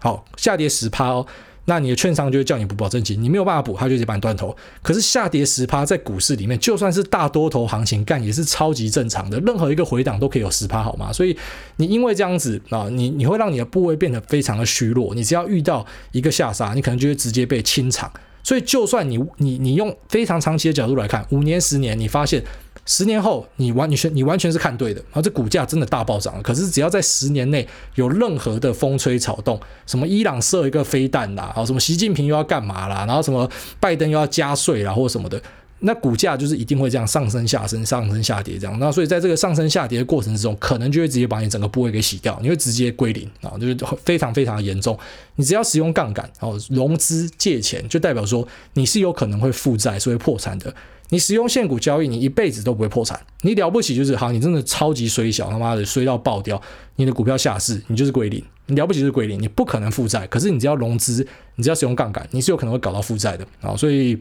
[0.00, 1.26] 好，下跌十趴哦，
[1.66, 4.56] 那你的券商就会叫你补保证金，你没有办法补，他就直接把你断头。
[4.82, 11.12] 可是下跌十趴，在股市里面，就算是大多头行情干也是超级正常的，任何一个回档都可以有十趴，好吗？
[11.12, 11.36] 所以
[11.76, 18.10] 你因为这样子啊，你你会让你的部位变得非常的虚弱，你只要遇到一个下杀，你可能就会直接被清场。
[18.42, 22.42] 所以就算你你你用非常长期的角度来看，五年十年，你发现。
[22.90, 26.42] 十年后，你完你全你完全是看对的，然后这股价真的大暴涨了。
[26.42, 33.46] 可是只要在十年内有任何的风吹草动，什么伊朗射一个飞弹啦，然后什么习近平又要干嘛啦，然后什么
[33.78, 35.38] 拜登又要加税啦，或什么的，
[35.80, 38.78] 那股价就是一定会这样上升下升上升下跌这样。
[38.78, 44.98] 那所以在这个上升下跌的过程之中，可能就会直接把你整个部位给洗掉，你会直接归零啊，就是非常非常的严重。
[45.36, 50.74] 你只要使用杠杆哦，融资借钱，就代表说你是有可能会负债，所以破产的。
[51.10, 53.18] 你使用现股交易，你一辈子都不会破产。
[53.42, 56.60] 你了不起就是好，你真的超级衰小，他妈的衰到爆掉，
[56.96, 58.42] 你的股票下市，你就是归零。
[58.66, 60.26] 你了不起就是归零，你不可能负债。
[60.26, 63.76] 可是你只要融资，你只要使用杠杆，你是有可能会搞到负债的啊。
[63.76, 64.18] 所以。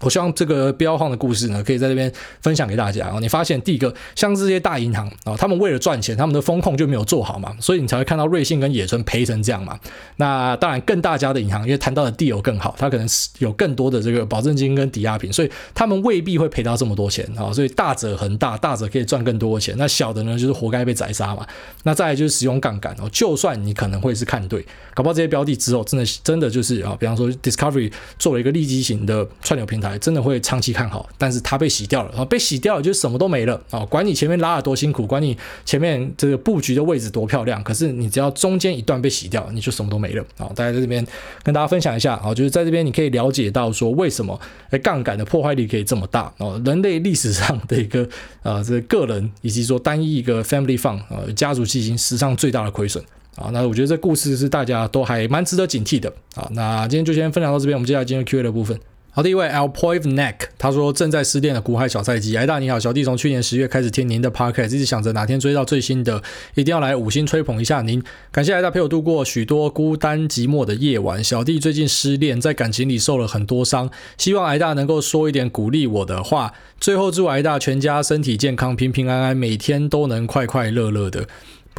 [0.00, 3.18] 我希望这个标晃的故事呢，可以在这边分享给大家啊。
[3.20, 9.78] 你发现第一个，像这些大银行啊，他们为了赚钱，他们的风控就没有做好嘛，所以你才会看到瑞信跟野村赔成这样嘛。
[10.16, 17.52] 那当然，更大家的银行，因为谈到的地有更好，它可能是有更多的这个保证金跟抵押品，所以他们未必会赔到这么多钱啊。
[17.52, 19.74] 所以大者恒大，大者可以赚更多的钱。
[19.76, 21.46] 那小的呢，就是活该被宰杀嘛。
[21.82, 33.84] 那再来就是使用杠杆哦，就算你可能会是看对，搞不好这些标的之后真的真的就是啊，比方说 Discovery 做了一个利基型的串流平台真的会长期看好，但是它被洗掉了啊，被洗掉了就什么都没了啊！
[33.86, 40.50] 管你前面拉得多辛苦，管你前面这个布局的位置多漂亮，可是你只要中间一段被洗掉，你就什么都没了啊！
[40.54, 41.06] 大家在这边
[41.42, 44.38] 跟大家分享一下啊，就是在这边你可以了解到说为什么
[44.70, 48.08] 哎杠杆的破坏力可以这么大哦，人类历史上的一个
[48.42, 53.02] 啊这个人以及说单一一个 family fund 啊家族基金史上最大的亏损。
[53.36, 56.12] 啊，那我觉得这故事是大家都还蛮值得警惕的。
[56.34, 58.78] 好，那今天就先分享到这边，我们接下来进入 Q&A 的部分。
[59.12, 66.22] 好，第一位 Alpoiv Neck，他说正在失恋的股海小菜鸡，癌大你好，小弟从去年十月开始听您的 Podcast，一直想着哪天追到最新的，
[66.54, 68.00] 一定要来五星吹捧一下您。
[68.30, 71.22] 感谢艾大陪我度过许多孤单寂寞的夜晚。
[71.24, 76.54] 小弟最近失恋，在感情里受了很多伤，希望艾大能够说一点鼓励我的话。
[76.78, 81.26] 最后祝艾大全家身体健康，平平安安，每天都能快快乐乐的。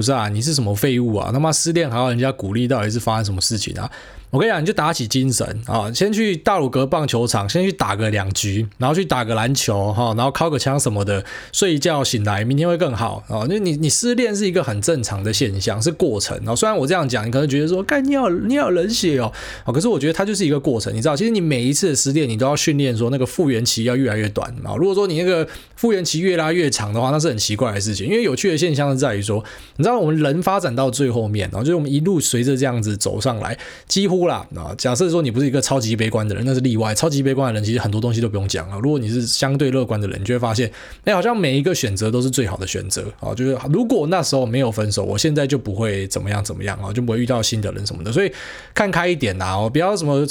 [0.01, 1.29] 不是啊，你是什么废物啊？
[1.31, 3.87] 他妈失恋还要人家鼓励，到底是发生什么事情啊？
[4.31, 5.91] 我跟你讲，你就打起精神啊！
[5.93, 13.45] 先去大鲁阁棒球场，先去打个两局，然后去打个篮球哈，然后尻个枪什么的，睡一觉醒来，明天会更好啊！
[13.49, 16.55] 那你你失恋是一个很正常的现象，是过程啊。
[16.55, 19.29] 虽然我这样讲，你可能觉得说，干你好你好冷血哦
[19.65, 20.95] 啊，可是我觉得它就是一个过程。
[20.95, 24.73] 你知道，其实你每一次的失恋，你都要训练说那个复原期要越来越短啊。
[24.77, 28.07] 如果说你那个复原期越拉越长的话，那是很奇怪的事情。
[28.07, 29.43] 因为有趣的现象是在于说，
[29.75, 33.55] 你知道当我们人发展到最后面，然后就是我们一路随着这样子走上来，
[33.87, 35.11] 几乎啦啊，假设。
[35.11, 36.95] 说你不是一个超级悲观的人，那是例外。
[36.95, 38.79] 超级悲观的人其实很多东西都不用讲啊。
[38.81, 40.71] 如果你是相对乐观的人，你就会发现，
[41.03, 43.35] 哎，好像每一个选择都是最好的选择啊。
[43.35, 48.11] 就是如果那时候没有分手，我现在就不会怎么样怎么样啊，就不会遇到新的人什么的。
[48.13, 48.31] 所以
[48.73, 50.25] 看开一点呐，我不要什么，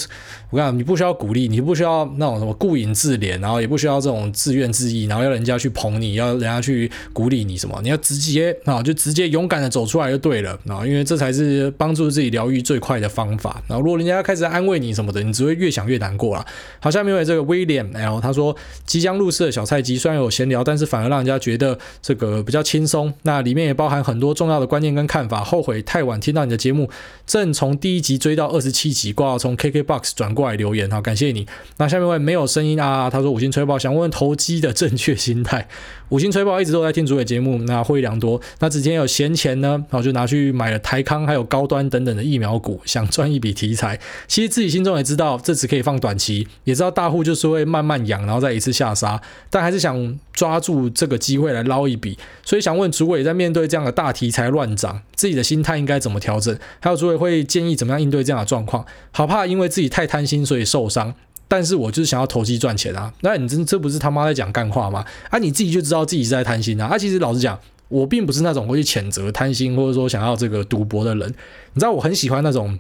[0.51, 13.63] 我跟你讲，你不需要鼓励，你不需要那种什么顾影自怜，然后也不需要这种自怨自艾，然后要人家去捧你，要人家去鼓励你什么，你要直接啊，就直接勇敢的走出来就对了啊，因为这才是帮助自己疗愈最快的方法。
[13.69, 16.45] 然后如果人家开始安慰你什么的，你只会越想越难过啦。
[16.81, 23.13] 好，下面有这个 William L，他说即将入世的小菜鸡虽然有闲聊，但是反而让人家觉得这个比较轻松。
[23.23, 25.45] 那里面也包含很多重要的观念跟看法。
[25.45, 26.91] 后悔太晚听到你的节目，
[27.27, 31.47] 正从第一集追到二十七集，挂从 KKBOX 转来留言，哈，感谢你。
[31.77, 35.69] 那下面位没有声音啊，他说五星吹爆，想问问投机的正确心态。
[36.11, 38.41] 五星吹爆一直都在听主委节目，那获益良多。
[38.59, 43.99] 那之前有闲钱呢，然后就拿去买了台康还有高端等等的疫苗股，想赚一笔题材。
[44.27, 52.19] 其实自己心中也知道这只可以放短期，也知道大户就是会慢慢养，然后再一次下杀，但还是想抓住这个机会来捞一笔。
[52.45, 56.59] 所以想问主委，在面对这样的大题材乱涨，自己的心态应该怎么调整？
[56.81, 58.85] 还有主委会建议怎么样应对这样的状况？
[59.13, 61.15] 好怕因为自己太贪心，所以受伤。
[61.51, 63.13] 但是我就是想要投机赚钱啊！
[63.23, 65.05] 那你这这不是他妈在讲干话吗？
[65.31, 66.87] 啊，你自己就知道自己是在贪心啊！
[66.87, 67.59] 啊，其实老实讲，
[67.89, 71.29] 我并不是那种会去谴责贪心或者说想要这个赌博的人。
[71.75, 72.79] 你知道我很喜欢那种。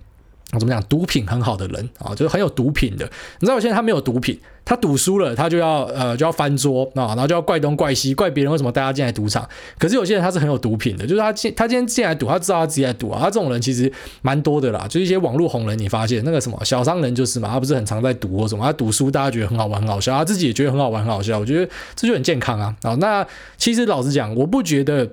[0.52, 0.82] 我怎么讲？
[0.88, 3.04] 毒品很好的人啊，就是很有毒品的。
[3.38, 9.48] 你知道，我现在他没有毒品，他赌输了，他就要呃就要翻桌啊，然后就要怪东怪西，怪别人为什么带他进来赌场。
[9.78, 13.20] 可是有些人他是很有毒品的，就是他进他今天进来赌，他知道他自己在赌啊。
[13.20, 13.90] 他这种人其实
[14.22, 21.38] 蛮多的啦，就是一些网络红人，你发现那个什么小商人就是嘛，他不是很常在赌或什么，他赌输大家觉得很好玩很好笑，他自己也觉得很好玩很好笑。
[21.38, 22.74] 我觉得这就很健康啊。
[22.82, 23.24] 啊，那
[23.56, 25.08] 其实老实讲，我不觉得。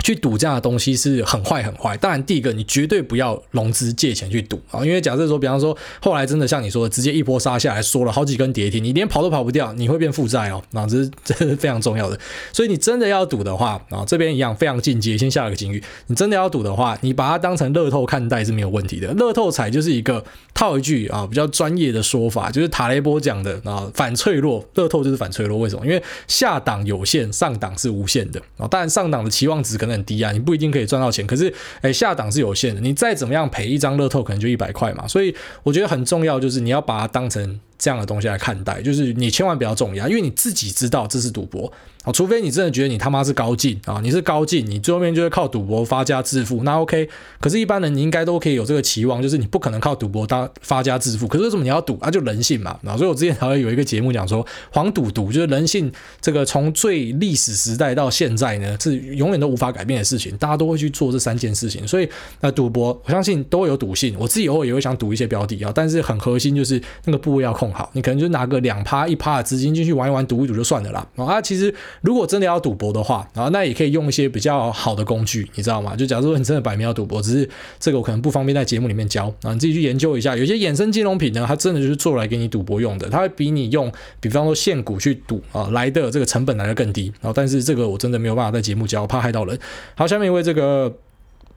[0.00, 1.96] 去赌这样的东西是很坏很坏。
[1.96, 10.62] 当然，第一个你绝对不要融资借钱去赌啊，因为假设说，比方说后来真的像你说的，直接一波杀下来，缩了好几根跌停，你连跑都跑不掉，你会变负债哦。
[10.70, 12.18] 那这是这是非常重要的。
[12.52, 15.82] 所以你真的要赌的话啊，这边一样非常进阶，先下了个警语。
[16.06, 19.12] 你真的要赌的话，你把它当成乐透看待是没有问题的。
[19.14, 20.24] 乐透彩就是一个
[20.54, 25.58] 套一句啊比较专业的说法，就是塔雷波讲的啊反脆弱，乐透就是反脆弱。
[25.58, 25.84] 为什么？
[25.86, 28.66] 因为下档有限，上档是无限的啊。
[28.66, 29.92] 当然上档的期望值可能。
[29.92, 41.72] 很低啊，你不一定可以赚到钱，可是哎，下档是有限的，你再怎么样赔一张乐透，可能就一百块嘛，所以我觉得很重要，就是你要把它当成这样的东西来看待，就是你千万不要重压，因为你自己知道这是赌博。
[42.04, 47.08] 啊，除非你真的觉得你他妈是高进啊，你是高进，你最后面就会靠赌博发家致富，那 OK。
[47.38, 51.28] 可是，一般人你应该都可以有这个期望，就是你不可能靠赌博当发家致富。
[51.28, 52.10] 可是为什么你要赌啊？
[52.10, 52.76] 就人性嘛。
[52.84, 61.86] 啊，所以我之前还会有一个节目讲说，黄赌毒就是人性，这个从最历史时代到现在呢，是永远都无法改变的事情，大家都会去做这三件事情。
[61.86, 62.08] 所以，
[62.40, 71.06] 那赌博我相信都会有赌性，我自己偶尔也会想赌一些标的啊，但是很核心就是那个部位要控好，你可能就拿个两趴一趴的资金进去玩一玩，赌一赌就算了啦。
[71.16, 71.74] 啊，其实。
[72.02, 75.94] 如果真的要赌博的话，然后那也可以用一些比较好的工具，你知道吗？
[75.94, 80.36] 就假如说你真的摆明要赌博，只是这个我可能不方便在节目里面教啊，你自己去研究一下。
[80.36, 87.12] 有些衍生金融品呢，它真的就是做来给你赌博用的，它会比你用，比方说现股去赌啊来的这个成本来的更低。
[87.20, 89.58] 然后，但是这个我真的没有办法在节目教，怕害到人。
[89.94, 90.92] 好，下面一位这个。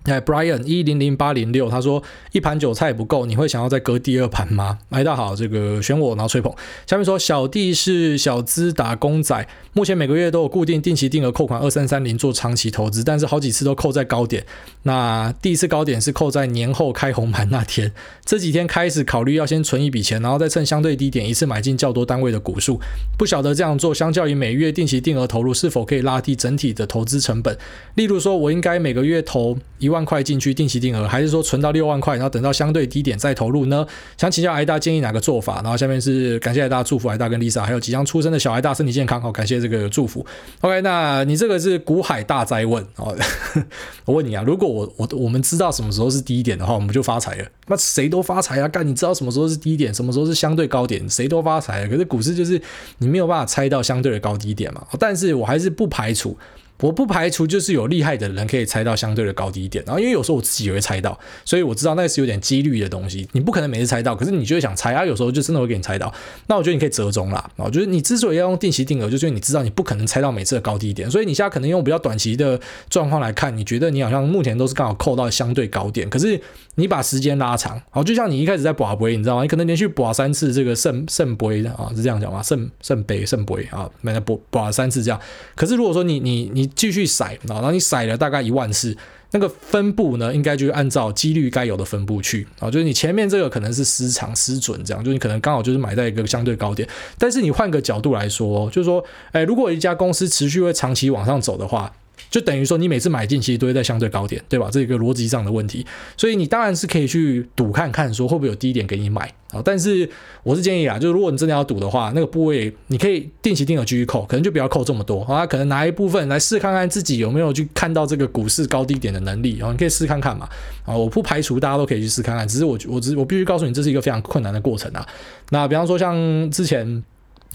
[0.05, 4.77] 哎，Brian 一零零八零六，他说一盘韭菜不够，你会想要再割第二盘吗？
[4.89, 6.53] 哎，大家好，这个选我，然后吹捧。
[6.85, 14.45] 下面说小弟是小资打工仔，目前每个月都有固定定期定额扣款二三三零做长期投资，但是好几次都扣在高点。
[14.83, 17.91] 那第一次高点是扣在年后开红盘那天，
[18.23, 22.79] 这几天开始考虑要先存一笔钱，然后再趁相对低点一次买进较多单位的股数。
[23.17, 27.57] 不晓得这样做相较于每月定期定额投入，是否可以拉低整体的投资成本？
[27.95, 29.94] 例如说，我应该每个月投一万。
[29.95, 33.87] 万块进去定期定额，还是说存到六万块，然后等到相对低点再投入呢？
[34.17, 35.61] 想请教艾大建议哪个做法？
[35.63, 40.25] 然后下面是感谢艾大祝福艾大跟 Lisa，还有即将出生的小艾大身体健康，好感谢这个祝福。
[40.59, 43.15] OK，那你这个是股海大灾问哦，
[44.03, 47.45] 我问你啊，如果我我我们知道什么时候是低点的话，我们就发财了。
[47.67, 48.67] 那谁都发财啊？
[48.67, 51.87] 干，你知道什么时候是低点，什么时候是相对高点，谁都发财。
[51.87, 52.61] 可是股市就是
[52.97, 54.85] 你没有办法猜到相对的高低点嘛。
[54.99, 56.37] 但是我还是不排除。
[56.81, 63.27] 我不排除就是有厉害的人可以猜到相对的高低点，然后因为有时候我自己也会猜到，所以我知道那是有点几率的东西。
[63.31, 66.13] 你不可能每次猜到，可是你就会想猜啊，有时候就真的会给你猜到。
[66.47, 72.59] 那我觉得你可以折中啦，啊，就是你之所以要用定期定额，就是因为你知道你不可能猜到每次的高低点，所以你现在可能用比较短期的
[72.89, 76.39] 状况来看，你觉得你好像目前都是刚好扣到相对高点，可是
[76.75, 79.41] 你把时间拉长，好，就像你一开始在博杯，你知道吗？
[79.41, 82.41] 你可能连续博三次这个圣圣杯啊，是这样讲吗？
[82.41, 85.19] 圣圣杯圣杯啊，买了博博三次这样。
[85.55, 87.25] 可是如果说你你你继续骰。
[87.47, 88.95] 然后你甩了大概一万次，
[89.31, 101.91] 那个分布呢，应该就按照几率该有的分布去啊，就是你前面这个可能是失常失准这样，就是你可能刚好就是买在一个相对高点，但是你换个角度来说，就是说，哎，如果一家公司持续会长期往上走的话。
[102.29, 104.69] 就等于说，你每次买进其实都会在相对高点，对吧？
[104.71, 105.85] 这一个逻辑上的问题，
[106.17, 109.61] 所以你当然是可以去赌看看，说会不会有低点给你买啊。
[109.63, 110.09] 但是
[110.43, 120.47] 我是建议啊，就是如果你真的要赌的话，那个部位你可以定期定额继续扣，可能就不要扣这么多啊，可能拿一部分来试看看自己有没有去看到这个股市高低点的能力啊，你可以试看看嘛
[120.85, 125.05] 啊，我不排除大家都可以去试看看，只是我我只我必须告诉你，这是一个非常困难的过程啊。
[125.49, 127.03] 那比方说像之前。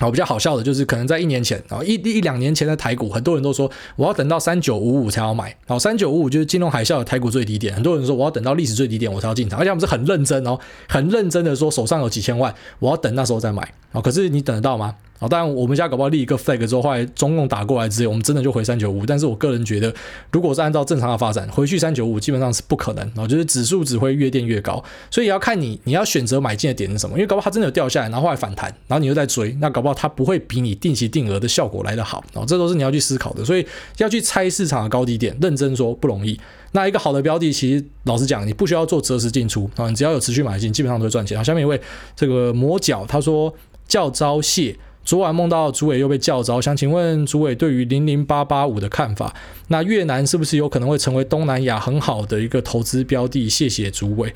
[0.00, 14.96] 好，比较好笑的就是，可能在一年前，然后一一两年前的台股，很多人都说我要等到三九五五才要买，然后三九五五就是金融海啸的台股最低点，很多人说我要等到历史最低点我才要进场，而且我们是很认真哦，很认真的说手上有几千万，我要等那时候再买，啊，可是你等得到吗？
[15.20, 19.04] 啊，当然，我们家搞不好立一个 flag 之后，后来中共打过来之后，我们真的就回三九五。
[19.04, 19.94] 但是我个人觉得，
[20.32, 23.04] 如果是按照正常的发展，回去三九五基本上是不可能。
[23.08, 27.16] 然后就是指数只会越垫越高，所以要看你你要选择买进的点是什么。
[27.16, 32.24] 因为搞不好它真的有掉下来，然后后来反弹，然后你又在追，那搞不好它不会比你定期定额的效果来得好。
[32.32, 33.44] 然后这都是你要去思考的。
[33.44, 33.66] 所以
[33.98, 36.40] 要去猜市场的高低点，认真说不容易。
[36.72, 41.36] 那一个好的标的，其实老实讲，你不需要做择时进出啊，你只要有持续买进，基本上都会赚钱。
[41.36, 41.78] 好，下面一位
[42.16, 43.52] 这个魔角他说
[43.86, 44.74] 叫招蟹。
[45.10, 49.34] 昨晚梦到主委又被叫招，想请问主委对于零零八八五的看法？
[49.66, 53.48] 那越南是不是有可能会成为东南亚很好的一个投资标的？
[53.48, 54.32] 谢谢主委。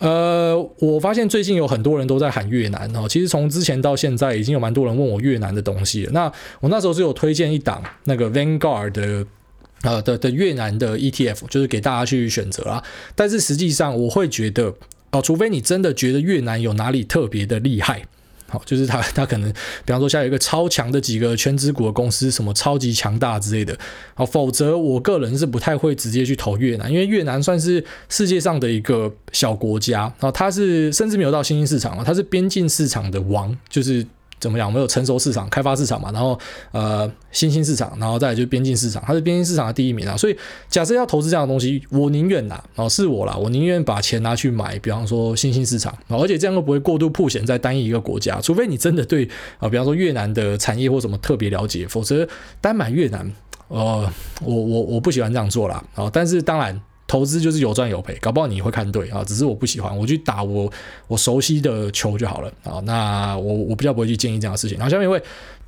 [0.00, 6.10] 呃，我发现最近有很多人都在喊越南哦，其实从之前到现在，已经有蛮多人问我越南的东西了。
[6.12, 6.24] 那
[6.58, 9.24] 我那时候是有推荐一档那个 Vanguard 的
[9.82, 12.82] 呃的的越南的 ETF，就是给大家去选择啊。
[13.14, 14.74] 但是实际上我会觉得
[15.12, 18.02] 哦，除非你真的觉得越南有哪里特别的厉害。
[18.48, 19.52] 好，就是他，他可能，
[19.84, 23.76] 比方说，像有一个超强的几个全职股的公司，什么超级强大之类的。
[24.14, 34.06] 好，否则我个人是不太会直接去投越南，因为越南算是世界上的一个小国家，然后它是甚至没有到新兴市场，它是边境市场的王，就是。
[34.38, 34.66] 怎么讲？
[34.66, 36.38] 我们有成熟市场、开发市场嘛，然后
[36.72, 40.16] 呃新兴市场，然后再来就是边境市场，它是边境市场的第一名啊。
[40.16, 40.36] 所以
[40.68, 49.28] 假设要投资这样的东西，我宁愿呐，哦是我啦，我宁愿把钱拿去买，比方说新兴市场，而且这样都不会过度铺险在单一一个国家，除非你真的对
[49.58, 52.28] 啊，比方说越南的产业或什么特别了解，否则
[52.60, 53.32] 单买越南，
[53.68, 54.10] 呃，
[54.42, 55.82] 我我我不喜欢这样做啦。
[55.94, 56.10] 啊。
[56.12, 56.80] 但是当然。
[57.06, 60.70] 投资就是有赚有赔，搞不好你会看对啊，只是我不喜欢，我去打我
[61.08, 62.80] 我熟悉的球就好了啊。
[62.84, 64.76] 那我我比较不会去建议这样的事情。
[64.78, 65.22] 然后下面一位。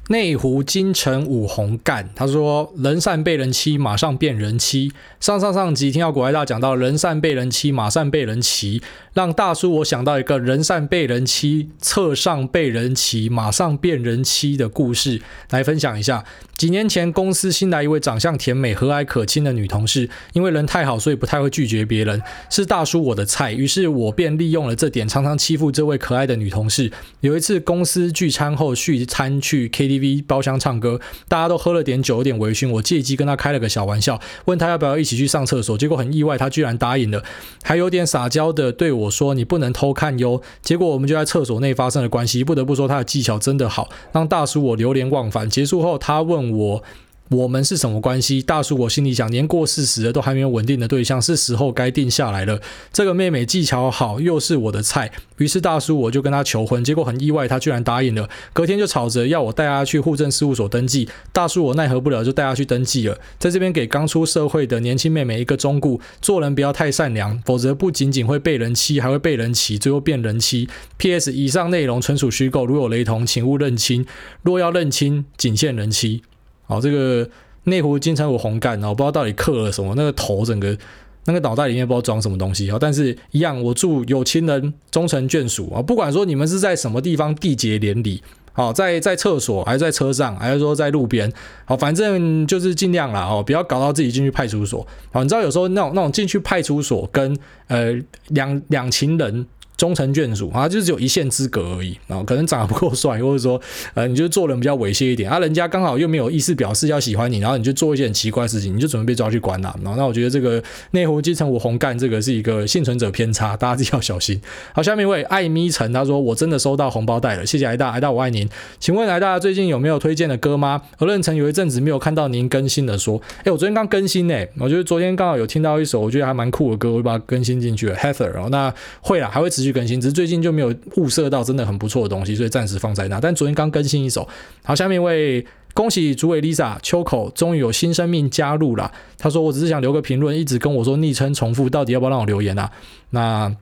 [0.08, 4.90] 内湖金城武红干，他说人善被人欺，马上变人妻。
[5.20, 8.80] 上上上集听到国外大讲到人善被人欺，马上被人骑，
[9.12, 16.24] 让大叔我想到一个人善被人欺，侧上被人骑，马上变人妻的故事，来分享一下。
[16.56, 26.90] 几年前公司新来一位长相甜美、和蔼可亲的女同事，因为人太好，所以不太会拒绝别人，是大叔我的菜，于是我便利用了这点，常常欺负这位可爱的女同事。
[27.20, 29.97] 有一次公司聚餐后续餐去 K T。
[30.26, 32.70] 包厢唱歌，大家都喝了点酒，有点微醺。
[32.70, 35.76] 我借机跟他开了个小玩笑，问他要不要一起去上厕所。
[35.76, 37.22] 结果很意外，他居然答应了，
[37.62, 42.42] 还有点撒娇的对我说：“你不能偷看哟。”结果我们就在厕所内发生了关系。
[42.42, 45.50] 不得不说，他的技巧真的好，让大叔我流连忘返。
[45.50, 46.82] 结束后，他问我。
[47.30, 48.40] 我们是什么关系？
[48.40, 52.60] 大叔，我心里想，年过四十了，都还没有稳定的对象，是时候该定下来了。
[52.92, 58.28] 这个妹妹技巧好，又是我的菜，于是大叔我就跟她求婚，结果很意外，她居然答应了。
[58.54, 63.18] 隔天就吵着要我带她去户政事务所登记，大叔我奈何不了，就带她去登记了。
[63.38, 70.68] 在这边给刚出社会的年轻妹妹一个忠告：做人不要太善良，否则不仅仅会被人欺，还会被人骑，最后变人妻。
[70.96, 71.32] P.S.
[71.32, 74.06] 以上内容纯属虚构，如有雷同，请勿认亲。
[74.42, 76.22] 若要认亲，仅限人妻。
[76.68, 77.28] 好，这个
[77.64, 80.76] 内湖金城武红干，然后不知道到底刻了什么，那个头整个
[81.24, 82.76] 那个脑袋里面不知道装什么东西啊。
[82.78, 85.80] 但是，一样，我祝有情人终成眷属啊！
[85.80, 91.32] 不管说你们是在什么地方缔结连理，好，在在厕所，还是在车上，还是说在路边，
[91.64, 94.86] 好，反正就是尽量啦哦，不要搞到自己进去派出所。
[95.10, 97.34] 好，你知道有时候那种那种进去派出所跟
[97.68, 97.94] 呃
[98.28, 99.46] 两两情人。
[99.78, 103.58] 终成眷属啊，就是只有一线之隔而已啊，可能长得不够帅，或者说
[103.94, 109.74] 呃，你就做人比较猥亵一点啊，人家刚好又没有意思表示要喜欢你，然后你就做一些很奇怪的事情，你就准备被抓去关了。
[109.82, 114.38] 然后那我觉得这个内湖基层武红干这个是一个幸存者偏差，大家自己要小心。
[114.74, 118.48] 好，下面一位艾咪陈他说，我真的收到红包袋了，谢谢艾大，艾大我爱您。
[118.80, 120.82] 请问艾大最近有没有推荐的歌吗？
[120.98, 127.94] 何润成有一阵子没有看到您更新的说，哎，我昨天刚更新诶，我觉得昨天刚好有听到一首我觉得还蛮酷的歌，我就把它更新进去了。
[127.96, 130.48] Heather，然后那会啦，还会持续去更新，只是最近就。
[130.58, 133.20] 没有物色到真的很不错的东西，所以暂时放在那。
[133.20, 134.26] 但昨天刚更新一首，
[134.64, 138.90] 好，下面一位恭喜主委 Lisa 秋口终于有新生命加入了。
[139.16, 142.68] 他说：“我只是想留个评论，一直跟我说昵称重复，到底要不要让我留言啊？”
[143.10, 143.54] 那。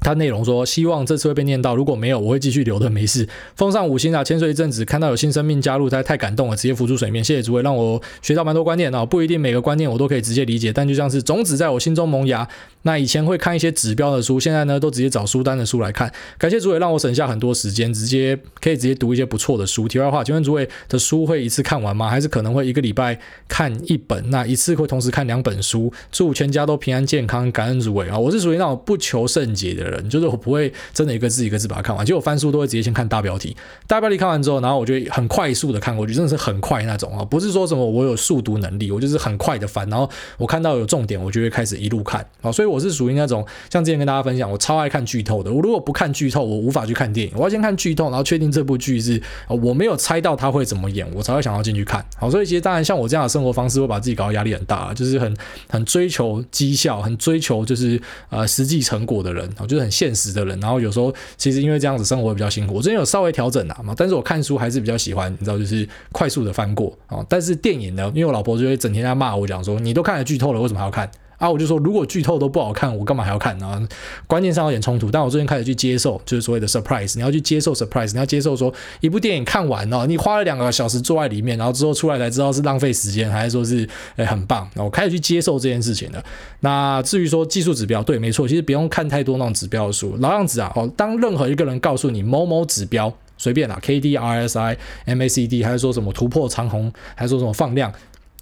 [0.00, 3.26] 他内容说，希望这次会被念到，如果没有，我会继续留的，没事。
[3.56, 4.22] 奉上五星啊！
[4.22, 7.24] 潜水一阵子，看到有新生命加入，才太感动了，直接浮出水面。
[7.24, 9.06] 谢谢诸位，让我学到蛮多观念啊！
[9.06, 12.46] 不一定每个观念我都可以直接理解，但就像是种子在我心中萌芽。
[12.86, 16.10] 那以前会看一些指标的书，现在呢都直接找书单的书来看。
[16.38, 19.88] 感谢诸位让我省下很多时间，直接可以直接读一些不错的书。
[19.88, 22.08] 题外话，请问诸位的书会一次看完吗？
[22.08, 23.18] 还是可能会一个礼拜
[23.48, 24.30] 看一本？
[24.30, 25.92] 那一次会同时看两本书？
[26.12, 28.16] 祝全家都平安健康，感恩诸位啊！
[28.16, 30.08] 我是属于那种不求甚解的人。
[30.08, 33.56] 就是我不会真的一个字一个字把它看完，其实我翻书都会直接先看大标题，
[33.88, 40.08] 大标题看完之后，然后我就很快速的看过去，真的是很快那种啊，不是说什么我有速读能力，我就是很快的翻，然后
[40.38, 52.04] 我看到有重点，我就会开始一路看啊，所以我我是属于那种像之前跟大家分享，我超爱看剧透的，我如果不看剧透，我无法去看电影，我要先看剧透，然后确定这部剧是我没有猜到他会怎么演，我才会想要进去看。
[52.18, 55.34] 好，所以其实当然像我这样的生活方式，会把自己搞得压力很大，就是很
[55.70, 57.98] 很追求绩效，很追求就是
[58.28, 60.60] 呃实际成果的人啊，就是很现实的人。
[60.60, 67.24] 然后有时候其实因为这样子生活比较辛苦，我最近有稍微调整啊嘛，但是我看书还是比较喜欢，你知道就是快速的翻过啊。
[67.28, 71.10] 但是电影呢，因为我老婆就会整天在骂我讲说，你都看了剧透了，为什么还要看？
[71.38, 73.88] 啊，我就说如果剧透都不好看，我干嘛还要看呢？
[74.26, 84.68] 观念上有点冲突，但我最近开始去接受，就是所谓的 surprise，你要去接受 surprise，你要接受说一部电影看完了，你花了两个小时坐在里面，然后之后出来才知道是浪费时间，还是说是诶很棒？
[84.76, 86.24] 我开始去接受这件事情了。
[86.60, 97.92] 那至于说技术指标，对，没错，其实不用看太多那种指标的书，老样子啊，哦，当任何一个人告诉你某某指标，随便啦，K D R S I M A C D，还是说什么突破长虹，还是说什么放量。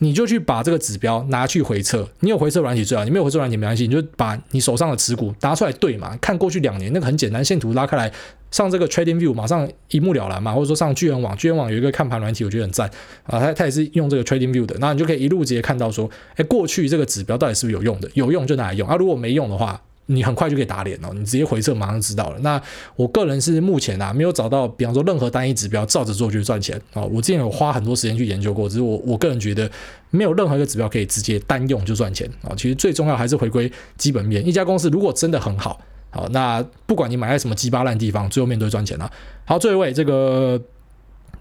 [0.01, 8.12] 你就去把这个指标拿去回测，你有回测软体最好，你没有回测软体没关系，你就把你手上的持股拿出来对嘛，看过去两年那个很简单，线图拉开来，
[8.51, 12.90] 上这个 Trading View 马上一目了然嘛，或者说上巨人网，巨人网有一个看盘软体，我觉得很赞
[13.24, 19.80] 啊，它它也是用这个 Trading View 的，那你就可以一路直接看到说，哎，过去这个指标到底是不是有用的，有用就拿来用啊，如果没用的话。
[20.07, 22.38] 你很快就可以打脸哦，你直接回撤马上知道了。
[22.40, 22.61] 那
[22.96, 27.02] 我个人是目前啊没有找到，比方说任何单一指标照着做就赚钱啊。
[27.02, 29.70] 我之前有花很多时间去研究过，只是我我个人觉得
[30.11, 32.52] 没有任何一个指标可以直接单用就赚钱啊。
[32.57, 34.46] 其实最重要还是回归基本面。
[34.46, 35.80] 一家公司如果真的很好，
[36.11, 39.11] 好，那不管你买在什么鸡巴烂地方，最后面都赚钱啊。
[39.44, 40.61] 好，最后一位这个。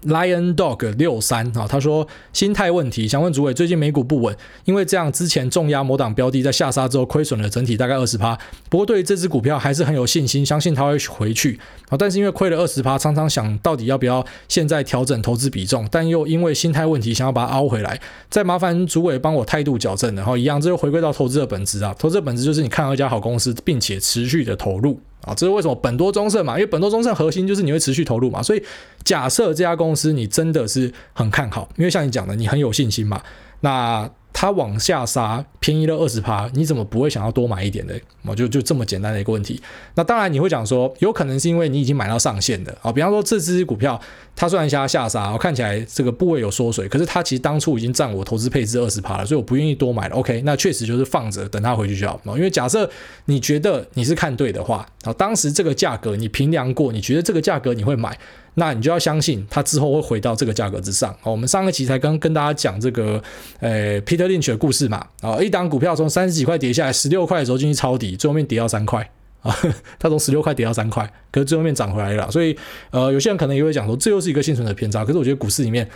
[0.06, 8.38] Lion Dog 六三啊，他说心态问题，想问主委，最近美股不稳，因为这样之前重压某档标的在下杀之后亏损了整体大概二十趴，
[8.68, 11.96] 不过对于这支股票还是很有信心，相信它会回去啊。
[11.96, 17.98] 但是因为亏了二十趴，常常想到底要不要现在调整投资比重，但又因为心态问题想要把它凹回来，
[18.28, 25.00] 再麻烦主委帮我态度矫正，然后一样，这就回归到投资的本质啊，投资的本质就是你看到一家好公司，并且持续的投入。
[25.26, 26.54] 啊，这是为什么本多中胜嘛？
[26.54, 28.42] 因为本多中胜核心就是你会持续投入嘛。
[28.42, 28.62] 所以
[29.04, 33.22] 假设这家公司你真的是很看好，因为像你讲的，你很有信心嘛。
[33.60, 37.94] 那它往下杀，便宜了二十趴，你怎么不会想要多买一点呢？
[38.26, 39.62] 我就就这么简单的一个问题。
[39.94, 42.92] 那当然你会讲说，有可能是因为你已经买到上限的啊。
[42.92, 43.98] 比方说这支股票，
[44.34, 50.16] 它虽然下下杀，我看起来这个部位有缩水，可是它其实当初已经占我投资配置二十趴了，所以我不愿意多买了。
[50.16, 52.20] OK，那确实就是放着等它回去就好。
[52.36, 52.90] 因为假设
[53.26, 58.18] 你觉得你是看对的话，啊，当时这个价格你平量过，你觉得这个价格你会买。
[58.54, 61.12] 那你就要相信它之后会回到这个价格之上。
[61.22, 63.22] 哦，我们上个期才刚跟大家讲这个，
[63.60, 65.06] 呃，Peter Lynch 的故事嘛。
[65.20, 69.08] 啊，一档股票从三十几块跌下来，十六块的时候进去抄底，最后面跌到三块。
[69.42, 69.54] 啊，
[69.98, 72.30] 它从十六块跌到三块，可是最后面涨回来了。
[72.30, 72.56] 所以，
[72.90, 75.04] 呃，有些人可能也会讲说，这又是一个幸存的偏差。
[75.04, 75.88] 可是我觉得股市里面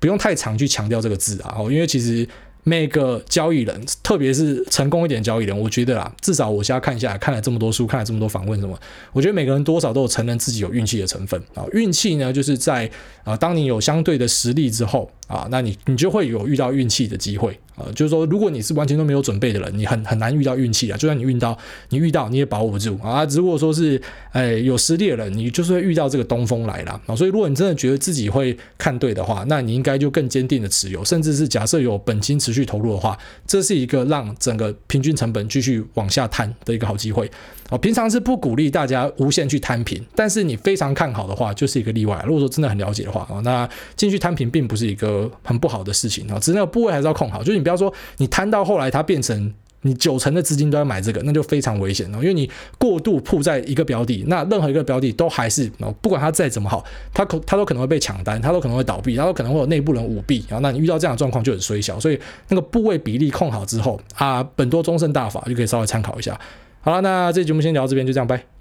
[0.00, 2.26] 不用太常去强调这个字啊，因为其实。
[2.68, 8.76] 每个交易人，特别是成功一点交易人，我觉得啦，至少我现在看一下来，看了这么多书，看了这么多访问，什么，
[9.12, 11.64] 我觉得每个人多少都有承认自己有运气的成分啊。
[11.72, 12.90] 运气呢，就是在
[13.22, 17.86] 啊，当你有相对的实力之后啊，那你你就会有遇到运气的机会啊。
[17.94, 20.96] 就是说，如果你是完全都没有准备的人，你很很难遇到运气啊。
[20.96, 21.56] 就算你遇到，
[21.88, 23.24] 你遇到你也保护不住啊。
[23.26, 24.00] 如果说是
[24.32, 27.16] 哎有实力的人，你就是会遇到这个东风来了啊。
[27.16, 33.16] 所以，如果你真的觉得自己会看对的话，那你应该就更坚定的持有，甚至是假设有本金持续投入的话。
[33.46, 37.30] 这是一个让整个平均成本继续往下摊的一个好机会。
[37.70, 42.22] 啊，平常是不鼓励大家无限去摊平，但是你非常看好的话，就是一个例外。
[42.26, 47.40] 如果说真的很了解的话，啊，那进去摊平并不是一个很不好的事情啊，只是那个部位还是要控好。
[47.40, 49.52] 就是你不要说你摊到后来它变成。
[49.82, 66.36] 你九成的资金都要买这个，那就非常危险了，因为你过度铺在一个标的，那任何一个标的都还是，不管它再怎么好，它可它都可能会被抢单，它都可能会倒闭，它都可能会有内部人舞弊，然后那你遇到这样的状况就很衰小，所以那个部位比例控好之后啊，本多终胜大法就可以稍微参考一下。
[66.80, 68.55] 好了，那这节目先聊到这边，就这样，拜。